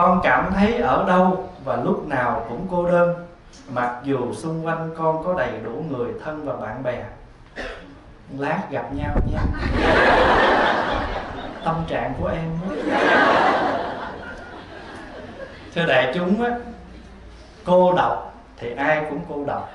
Con 0.08 0.20
cảm 0.22 0.52
thấy 0.54 0.74
ở 0.74 1.04
đâu 1.08 1.48
và 1.64 1.76
lúc 1.76 2.06
nào 2.06 2.46
cũng 2.48 2.66
cô 2.70 2.90
đơn, 2.90 3.26
mặc 3.72 4.00
dù 4.04 4.34
xung 4.34 4.66
quanh 4.66 4.90
con 4.98 5.24
có 5.24 5.34
đầy 5.38 5.52
đủ 5.64 5.84
người 5.90 6.12
thân 6.24 6.44
và 6.44 6.56
bạn 6.56 6.82
bè. 6.82 7.04
Lát 8.38 8.62
gặp 8.70 8.94
nhau 8.94 9.16
nhé 9.32 9.38
tâm 11.64 11.74
trạng 11.88 12.14
của 12.20 12.26
em 12.28 12.50
đó. 12.62 12.74
thưa 15.74 15.86
đại 15.86 16.12
chúng 16.14 16.42
á, 16.42 16.50
cô 17.64 17.92
độc 17.92 18.34
thì 18.56 18.74
ai 18.74 19.06
cũng 19.10 19.20
cô 19.28 19.44
độc. 19.44 19.70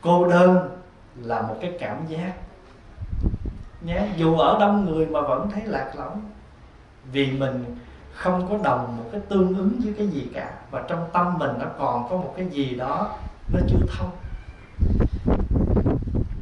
Cô 0.00 0.28
đơn 0.28 0.78
là 1.16 1.42
một 1.42 1.56
cái 1.60 1.72
cảm 1.80 2.06
giác 2.08 2.32
nhé. 3.80 4.02
Dù 4.16 4.38
ở 4.38 4.56
đông 4.60 4.84
người 4.84 5.06
mà 5.06 5.20
vẫn 5.20 5.50
thấy 5.54 5.62
lạc 5.66 5.92
lõng. 5.96 6.20
Vì 7.12 7.30
mình 7.30 7.76
không 8.16 8.46
có 8.50 8.58
đồng 8.62 8.96
một 8.96 9.04
cái 9.12 9.20
tương 9.28 9.56
ứng 9.56 9.80
với 9.84 9.94
cái 9.98 10.06
gì 10.06 10.28
cả. 10.34 10.50
Và 10.70 10.82
trong 10.88 11.04
tâm 11.12 11.38
mình 11.38 11.50
nó 11.58 11.66
còn 11.78 12.08
có 12.10 12.16
một 12.16 12.34
cái 12.36 12.46
gì 12.46 12.74
đó 12.74 13.10
nó 13.52 13.60
chưa 13.68 13.86
thông. 13.98 14.10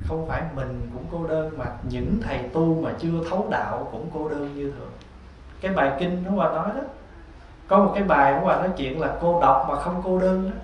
Không 0.09 0.27
phải 0.29 0.43
mình 0.55 0.91
cũng 0.95 1.05
cô 1.13 1.27
đơn, 1.27 1.59
mà 1.59 1.65
những 1.91 2.19
thầy 2.23 2.39
tu 2.39 2.81
mà 2.83 2.91
chưa 2.99 3.29
thấu 3.31 3.47
đạo 3.51 3.89
cũng 3.93 4.11
cô 4.15 4.29
đơn 4.29 4.55
như 4.57 4.73
thường. 4.79 4.91
Cái 5.61 5.73
bài 5.73 5.93
kinh 5.99 6.25
nó 6.25 6.31
qua 6.37 6.49
nói 6.49 6.69
đó, 6.75 6.83
có 7.69 7.79
một 7.79 7.93
cái 7.95 8.05
bài 8.05 8.33
nó 8.33 8.41
qua 8.45 8.57
nói 8.57 8.69
chuyện 8.77 9.01
là 9.01 9.17
cô 9.21 9.41
độc 9.41 9.67
mà 9.69 9.77
không 9.77 10.03
cô 10.05 10.19
đơn 10.19 10.51
đó. 10.51 10.57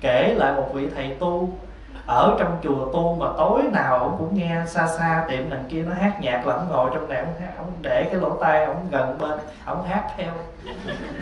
Kể 0.00 0.34
lại 0.34 0.56
một 0.56 0.68
vị 0.74 0.88
thầy 0.94 1.16
tu 1.20 1.58
ở 2.06 2.36
trong 2.38 2.56
chùa 2.62 2.92
tu 2.92 3.16
mà 3.20 3.26
tối 3.38 3.62
nào 3.72 3.98
ông 3.98 4.16
cũng 4.18 4.34
nghe 4.34 4.56
xa 4.66 4.86
xa, 4.86 5.24
tiệm 5.28 5.50
đằng 5.50 5.64
kia 5.68 5.82
nó 5.82 5.94
hát 6.00 6.20
nhạc 6.20 6.46
là 6.46 6.54
ông 6.54 6.68
ngồi 6.70 6.90
trong 6.94 7.08
này, 7.08 7.18
ông 7.18 7.34
hát, 7.40 7.52
ông 7.58 7.72
để 7.82 8.08
cái 8.12 8.20
lỗ 8.20 8.30
tai 8.30 8.64
ông 8.64 8.86
gần 8.90 9.18
bên, 9.18 9.38
ông 9.64 9.84
hát 9.88 10.02
theo, 10.16 10.30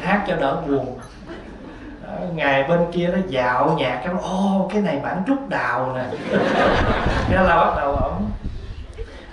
hát 0.02 0.24
cho 0.26 0.36
đỡ 0.36 0.56
buồn. 0.68 0.98
Ờ, 2.06 2.18
ngày 2.34 2.64
bên 2.68 2.80
kia 2.92 3.06
nó 3.12 3.18
dạo 3.28 3.74
nhạc, 3.78 4.00
cái 4.04 4.14
ô, 4.22 4.68
cái 4.72 4.82
này 4.82 5.00
bản 5.04 5.22
trúc 5.26 5.48
đào 5.48 5.92
nè. 5.96 6.04
Cái 7.30 7.44
là 7.44 7.56
bắt 7.56 7.72
đầu 7.76 7.94
ổng 7.94 8.30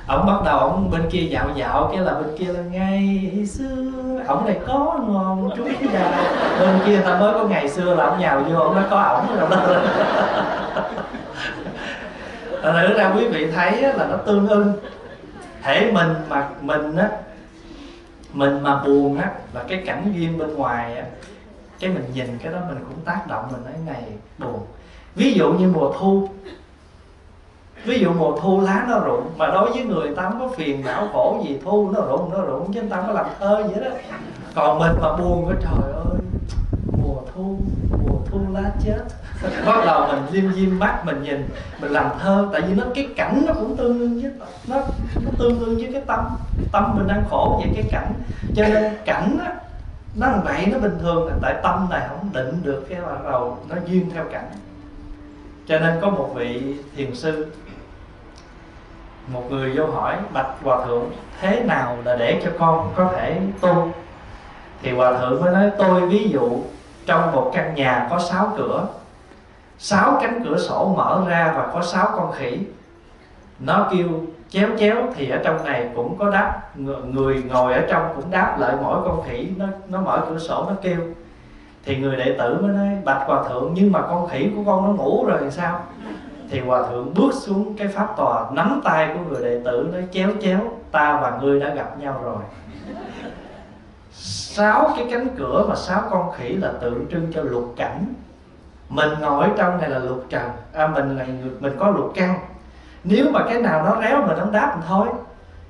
ổng 0.07 0.25
bắt 0.25 0.43
đầu 0.45 0.59
ổng 0.59 0.89
bên 0.91 1.09
kia 1.09 1.27
dạo 1.29 1.47
dạo, 1.55 1.89
cái 1.91 2.01
là 2.01 2.13
bên 2.13 2.37
kia 2.37 2.47
là, 2.47 2.59
ngày 2.71 3.31
xưa 3.49 3.91
ổng 4.27 4.45
này 4.45 4.59
có 4.67 4.99
ngon 5.07 5.49
trúc 5.57 5.67
đào. 5.93 6.11
Bên 6.59 6.79
kia 6.85 7.01
ta 7.05 7.19
mới 7.19 7.33
có 7.33 7.43
ngày 7.43 7.69
xưa 7.69 7.95
là 7.95 8.05
ổng 8.05 8.19
nhào 8.19 8.39
vô, 8.39 8.59
ổng 8.59 8.75
nó 8.75 8.81
có 8.89 9.01
ổng 9.01 9.39
rồi 9.39 9.49
đó 9.49 9.57
thử 12.61 12.97
ra 12.97 13.13
quý 13.17 13.27
vị 13.27 13.51
thấy 13.51 13.81
là 13.81 14.07
nó 14.09 14.17
tương 14.17 14.47
ưng. 14.47 14.73
Thể 15.61 15.91
mình 15.91 16.13
mà 16.29 16.49
mình 16.61 16.95
á, 16.95 17.09
mình 18.33 18.63
mà 18.63 18.83
buồn 18.83 19.17
á, 19.17 19.31
là 19.53 19.63
cái 19.67 19.83
cảnh 19.85 20.13
duyên 20.15 20.37
bên 20.37 20.55
ngoài 20.55 20.97
á, 20.97 21.05
cái 21.79 21.89
mình 21.89 22.05
nhìn 22.13 22.37
cái 22.43 22.53
đó 22.53 22.59
mình 22.67 22.77
cũng 22.89 23.01
tác 23.05 23.27
động 23.27 23.45
mình 23.51 23.61
nói 23.65 23.73
ngày 23.85 24.03
buồn. 24.37 24.59
Ví 25.15 25.33
dụ 25.33 25.53
như 25.53 25.67
mùa 25.67 25.93
thu. 25.99 26.29
Ví 27.85 27.99
dụ 27.99 28.13
mùa 28.13 28.39
thu 28.41 28.61
lá 28.61 28.85
nó 28.89 28.99
rụng, 28.99 29.29
mà 29.37 29.47
đối 29.47 29.71
với 29.71 29.83
người 29.83 30.15
ta 30.15 30.23
không 30.23 30.39
có 30.39 30.47
phiền 30.55 30.85
não 30.85 31.07
khổ 31.13 31.41
gì, 31.47 31.59
thu 31.63 31.91
nó 31.91 32.01
rụng 32.01 32.29
nó 32.31 32.41
rụng, 32.41 32.73
chứ 32.73 32.81
người 32.81 32.89
ta 32.89 32.97
không 32.97 33.07
có 33.07 33.13
làm 33.13 33.25
thơ 33.39 33.63
vậy 33.63 33.83
đó. 33.83 33.91
Còn 34.55 34.79
mình 34.79 34.91
mà 35.01 35.17
buồn 35.17 35.49
cái 35.49 35.57
trời 35.61 35.93
ơi, 35.93 36.19
mùa 37.01 37.21
thu 37.35 37.57
mùa 38.05 38.19
thu 38.31 38.39
lá 38.53 38.71
chết 38.83 39.03
bắt 39.65 39.85
đầu 39.85 40.07
mình 40.07 40.23
diêm 40.31 40.53
diêm 40.53 40.79
mắt, 40.79 41.05
mình 41.05 41.23
nhìn, 41.23 41.49
mình 41.81 41.91
làm 41.91 42.09
thơ, 42.19 42.49
tại 42.53 42.61
vì 42.61 42.73
nó, 42.73 42.83
cái 42.95 43.07
cảnh 43.15 43.43
nó 43.47 43.53
cũng 43.53 43.77
tương 43.77 43.99
đương 43.99 44.21
với, 44.21 44.31
nó 44.67 44.75
nó 45.15 45.31
tương 45.37 45.59
đương 45.59 45.75
với 45.75 45.89
cái 45.93 46.01
tâm 46.07 46.19
tâm 46.71 46.83
mình 46.97 47.07
đang 47.07 47.23
khổ 47.29 47.61
vậy 47.63 47.71
cái 47.75 47.85
cảnh. 47.91 48.13
Cho 48.55 48.67
nên 48.67 48.97
cảnh 49.05 49.37
á, 49.45 49.53
nó 50.15 50.27
là 50.27 50.37
vậy, 50.45 50.65
nó 50.71 50.79
bình 50.79 50.97
thường 51.01 51.27
là 51.27 51.33
tại 51.41 51.55
tâm 51.63 51.87
này 51.89 52.07
không 52.09 52.29
định 52.33 52.59
được 52.63 52.85
cái 52.89 53.01
bắt 53.01 53.23
đầu 53.31 53.57
nó 53.69 53.75
duyên 53.85 54.09
theo 54.13 54.23
cảnh. 54.31 54.49
Cho 55.67 55.79
nên 55.79 56.01
có 56.01 56.09
một 56.09 56.31
vị 56.35 56.75
thiền 56.95 57.15
sư, 57.15 57.47
một 59.27 59.43
người 59.49 59.73
vô 59.75 59.85
hỏi, 59.85 60.17
bạch 60.33 60.49
hòa 60.63 60.85
thượng, 60.85 61.11
thế 61.41 61.63
nào 61.63 61.97
là 62.05 62.15
để 62.15 62.41
cho 62.43 62.51
con 62.59 62.93
có 62.95 63.11
thể 63.15 63.41
tu? 63.61 63.91
Thì 64.81 64.91
hòa 64.91 65.19
thượng 65.19 65.41
mới 65.41 65.53
nói, 65.53 65.71
tôi 65.77 66.09
ví 66.09 66.29
dụ 66.29 66.61
trong 67.05 67.31
một 67.31 67.51
căn 67.55 67.75
nhà 67.75 68.07
có 68.09 68.19
sáu 68.19 68.53
cửa 68.57 68.87
sáu 69.81 70.17
cánh 70.21 70.41
cửa 70.43 70.57
sổ 70.57 70.93
mở 70.97 71.23
ra 71.27 71.53
và 71.57 71.69
có 71.73 71.81
sáu 71.81 72.09
con 72.15 72.31
khỉ. 72.31 72.59
Nó 73.59 73.87
kêu, 73.91 74.07
chéo 74.49 74.67
chéo. 74.79 74.95
Thì 75.15 75.29
ở 75.29 75.39
trong 75.43 75.65
này 75.65 75.89
cũng 75.95 76.17
có 76.17 76.29
đáp. 76.29 76.61
Người 77.13 77.43
ngồi 77.49 77.73
ở 77.73 77.81
trong 77.89 78.13
cũng 78.15 78.31
đáp 78.31 78.55
lại 78.59 78.75
mỗi 78.81 79.01
con 79.05 79.21
khỉ. 79.27 79.47
Nó 79.57 79.65
nó 79.89 80.01
mở 80.01 80.25
cửa 80.29 80.37
sổ, 80.37 80.65
nó 80.69 80.75
kêu. 80.81 80.99
Thì 81.85 81.97
người 81.97 82.15
đệ 82.15 82.35
tử 82.39 82.57
mới 82.61 82.71
nói, 82.71 83.01
bạch 83.05 83.23
hòa 83.27 83.43
thượng, 83.49 83.71
nhưng 83.73 83.91
mà 83.91 84.01
con 84.01 84.27
khỉ 84.27 84.49
của 84.55 84.63
con 84.65 84.85
nó 84.85 84.91
ngủ 84.91 85.25
rồi 85.25 85.37
thì 85.41 85.51
sao? 85.51 85.83
Thì 86.49 86.59
hòa 86.59 86.87
thượng 86.89 87.13
bước 87.13 87.33
xuống 87.33 87.75
cái 87.77 87.87
pháp 87.87 88.17
tòa, 88.17 88.45
nắm 88.51 88.81
tay 88.83 89.09
của 89.13 89.19
người 89.29 89.43
đệ 89.43 89.61
tử, 89.65 89.89
nói, 89.91 90.03
chéo 90.11 90.29
chéo, 90.41 90.59
ta 90.91 91.19
và 91.21 91.37
ngươi 91.41 91.59
đã 91.59 91.73
gặp 91.73 91.99
nhau 91.99 92.21
rồi. 92.23 92.43
Sáu 94.11 94.91
cái 94.97 95.07
cánh 95.11 95.27
cửa 95.37 95.65
và 95.69 95.75
sáu 95.75 96.01
con 96.09 96.31
khỉ 96.31 96.49
là 96.49 96.71
tượng 96.81 97.05
trưng 97.11 97.31
cho 97.33 97.41
lục 97.41 97.73
cảnh 97.77 98.05
mình 98.89 99.09
ngồi 99.21 99.47
trong 99.57 99.77
này 99.81 99.89
là 99.89 99.99
lục 99.99 100.25
trần 100.29 100.49
à, 100.73 100.87
mình 100.87 101.17
là 101.17 101.25
mình 101.59 101.73
có 101.79 101.89
lục 101.89 102.11
căn. 102.15 102.39
Nếu 103.03 103.25
mà 103.31 103.39
cái 103.49 103.61
nào 103.61 103.83
nó 103.83 104.01
réo 104.01 104.21
mình 104.27 104.37
không 104.39 104.51
đáp 104.51 104.75
mình 104.75 104.85
thôi. 104.87 105.07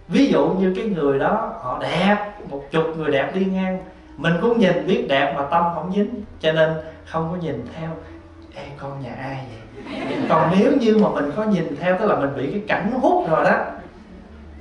Ví 0.08 0.28
dụ 0.28 0.48
như 0.48 0.74
cái 0.76 0.86
người 0.86 1.20
đó 1.20 1.54
họ 1.62 1.80
đẹp 1.82 2.18
một 2.50 2.64
chục 2.72 2.86
người 2.98 3.12
đẹp 3.12 3.32
đi 3.36 3.46
ngang. 3.46 3.80
Mình 4.18 4.34
cũng 4.42 4.60
nhìn 4.60 4.88
biết 4.88 5.06
đẹp 5.10 5.34
mà 5.38 5.44
tâm 5.52 5.64
không 5.76 5.92
dính 5.96 6.24
cho 6.40 6.52
nên 6.52 6.74
không 7.06 7.30
có 7.32 7.38
nhìn 7.42 7.66
theo 7.76 7.90
Ê 8.56 8.64
con 8.78 9.02
nhà 9.02 9.12
ai 9.22 9.46
vậy? 9.50 10.00
Còn 10.30 10.52
nếu 10.60 10.72
như 10.80 10.98
mà 10.98 11.10
mình 11.10 11.32
có 11.36 11.44
nhìn 11.44 11.76
theo 11.80 11.98
tức 12.00 12.06
là 12.06 12.16
mình 12.16 12.30
bị 12.36 12.52
cái 12.52 12.62
cảnh 12.68 12.90
nó 12.92 12.98
hút 12.98 13.30
rồi 13.30 13.44
đó 13.44 13.58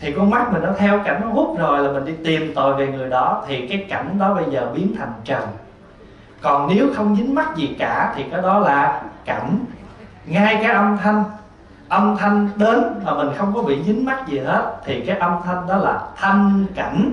thì 0.01 0.13
con 0.13 0.31
mắt 0.31 0.53
mình 0.53 0.63
nó 0.63 0.73
theo 0.79 1.01
cảnh 1.05 1.21
nó 1.25 1.29
hút 1.29 1.59
rồi 1.59 1.79
là 1.79 1.93
mình 1.93 2.05
đi 2.05 2.13
tìm 2.25 2.53
tội 2.55 2.75
về 2.75 2.87
người 2.87 3.11
đó 3.11 3.45
thì 3.49 3.67
cái 3.67 3.87
cảnh 3.89 4.17
đó 4.19 4.35
bây 4.35 4.45
giờ 4.51 4.69
biến 4.75 4.95
thành 4.99 5.13
trần 5.25 5.43
còn 6.43 6.69
nếu 6.75 6.87
không 6.97 7.17
dính 7.17 7.35
mắt 7.35 7.57
gì 7.57 7.77
cả 7.79 8.13
thì 8.17 8.25
cái 8.31 8.43
đó 8.43 8.59
là 8.59 9.03
cảnh 9.25 9.59
ngay 10.27 10.59
cái 10.63 10.73
âm 10.73 10.99
thanh 11.03 11.25
âm 11.89 12.17
thanh 12.17 12.49
đến 12.57 12.83
mà 13.05 13.15
mình 13.15 13.29
không 13.37 13.53
có 13.55 13.63
bị 13.63 13.83
dính 13.83 14.05
mắt 14.05 14.29
gì 14.29 14.39
hết 14.39 14.77
thì 14.85 15.01
cái 15.01 15.19
âm 15.19 15.33
thanh 15.45 15.67
đó 15.67 15.77
là 15.77 16.01
thanh 16.17 16.65
cảnh. 16.75 17.11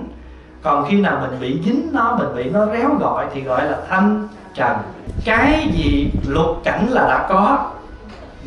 Còn 0.61 0.85
khi 0.89 1.01
nào 1.01 1.19
mình 1.21 1.39
bị 1.39 1.61
dính 1.65 1.89
nó, 1.93 2.15
mình 2.15 2.35
bị 2.35 2.49
nó 2.49 2.65
réo 2.65 2.89
gọi 2.99 3.25
thì 3.33 3.41
gọi 3.41 3.65
là 3.65 3.77
thanh 3.89 4.27
trần. 4.53 4.77
Cái 5.25 5.67
gì 5.73 6.11
luật 6.27 6.47
cảnh 6.63 6.87
là 6.89 7.01
đã 7.01 7.27
có. 7.29 7.71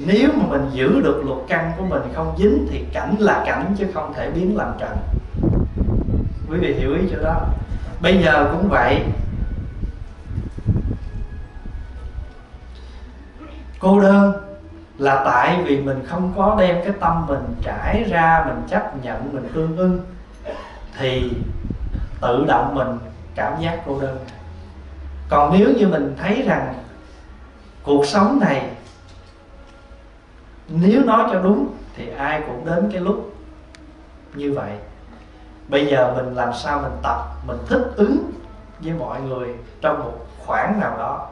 Nếu 0.07 0.29
mà 0.37 0.45
mình 0.49 0.71
giữ 0.73 1.01
được 1.01 1.23
luật 1.27 1.39
căn 1.49 1.73
của 1.79 1.85
mình 1.85 2.03
không 2.15 2.35
dính 2.39 2.67
thì 2.71 2.85
cảnh 2.93 3.15
là 3.19 3.43
cảnh 3.47 3.75
chứ 3.79 3.87
không 3.95 4.13
thể 4.15 4.31
biến 4.31 4.57
làm 4.57 4.69
trần. 4.79 4.97
Quý 6.51 6.59
vị 6.59 6.75
hiểu 6.75 6.95
ý 6.95 7.01
chỗ 7.11 7.23
đó. 7.25 7.35
Bây 8.03 8.23
giờ 8.23 8.49
cũng 8.53 8.69
vậy 8.69 9.03
cô 13.81 14.01
đơn 14.01 14.33
là 14.99 15.23
tại 15.25 15.63
vì 15.65 15.81
mình 15.81 16.07
không 16.07 16.33
có 16.37 16.57
đem 16.59 16.85
cái 16.85 16.93
tâm 17.01 17.27
mình 17.27 17.55
trải 17.63 18.05
ra, 18.05 18.45
mình 18.47 18.63
chấp 18.69 19.05
nhận, 19.05 19.33
mình 19.33 19.49
tương 19.55 19.77
ưng. 19.77 20.01
Thì 20.99 21.33
tự 22.21 22.45
động 22.49 22.75
mình 22.75 22.99
cảm 23.35 23.61
giác 23.61 23.83
cô 23.87 24.01
đơn. 24.01 24.19
Còn 25.29 25.59
nếu 25.59 25.69
như 25.79 25.89
mình 25.89 26.15
thấy 26.19 26.43
rằng 26.43 26.75
cuộc 27.83 28.07
sống 28.07 28.39
này, 28.41 28.71
nếu 30.69 31.05
nói 31.05 31.29
cho 31.33 31.41
đúng 31.41 31.69
thì 31.97 32.09
ai 32.09 32.43
cũng 32.47 32.67
đến 32.67 32.91
cái 32.93 33.01
lúc 33.01 33.35
như 34.35 34.53
vậy. 34.53 34.71
Bây 35.69 35.87
giờ 35.87 36.15
mình 36.17 36.35
làm 36.35 36.53
sao 36.55 36.81
mình 36.83 36.99
tập, 37.03 37.19
mình 37.47 37.59
thích 37.69 37.93
ứng 37.97 38.31
với 38.81 38.93
mọi 38.93 39.21
người 39.21 39.55
trong 39.81 39.99
một 39.99 40.27
khoảng 40.47 40.81
nào 40.81 40.97
đó 40.99 41.29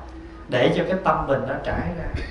để 0.49 0.73
cho 0.77 0.85
cái 0.89 0.99
tâm 1.05 1.27
mình 1.27 1.41
nó 1.49 1.55
trải 1.65 1.89
ra. 1.99 2.23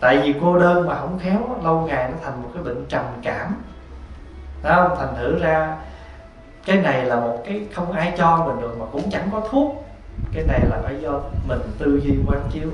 Tại 0.00 0.18
vì 0.18 0.34
cô 0.40 0.58
đơn 0.58 0.86
mà 0.86 0.94
không 0.94 1.18
khéo, 1.18 1.56
lâu 1.64 1.80
ngày 1.80 2.08
nó 2.08 2.16
thành 2.24 2.42
một 2.42 2.48
cái 2.54 2.62
bệnh 2.62 2.86
trầm 2.88 3.04
cảm. 3.22 3.62
Đó 4.62 4.88
không? 4.88 4.98
thành 4.98 5.14
thử 5.16 5.38
ra, 5.38 5.76
cái 6.66 6.76
này 6.76 7.04
là 7.04 7.20
một 7.20 7.42
cái 7.44 7.66
không 7.74 7.92
ai 7.92 8.12
cho 8.16 8.44
mình 8.46 8.60
được 8.60 8.76
mà 8.78 8.86
cũng 8.92 9.10
chẳng 9.10 9.28
có 9.32 9.40
thuốc. 9.50 9.86
Cái 10.32 10.44
này 10.48 10.60
là 10.70 10.78
phải 10.82 11.00
do 11.00 11.20
mình 11.48 11.60
tư 11.78 12.00
duy 12.04 12.16
quán 12.26 12.40
chiếu. 12.52 12.68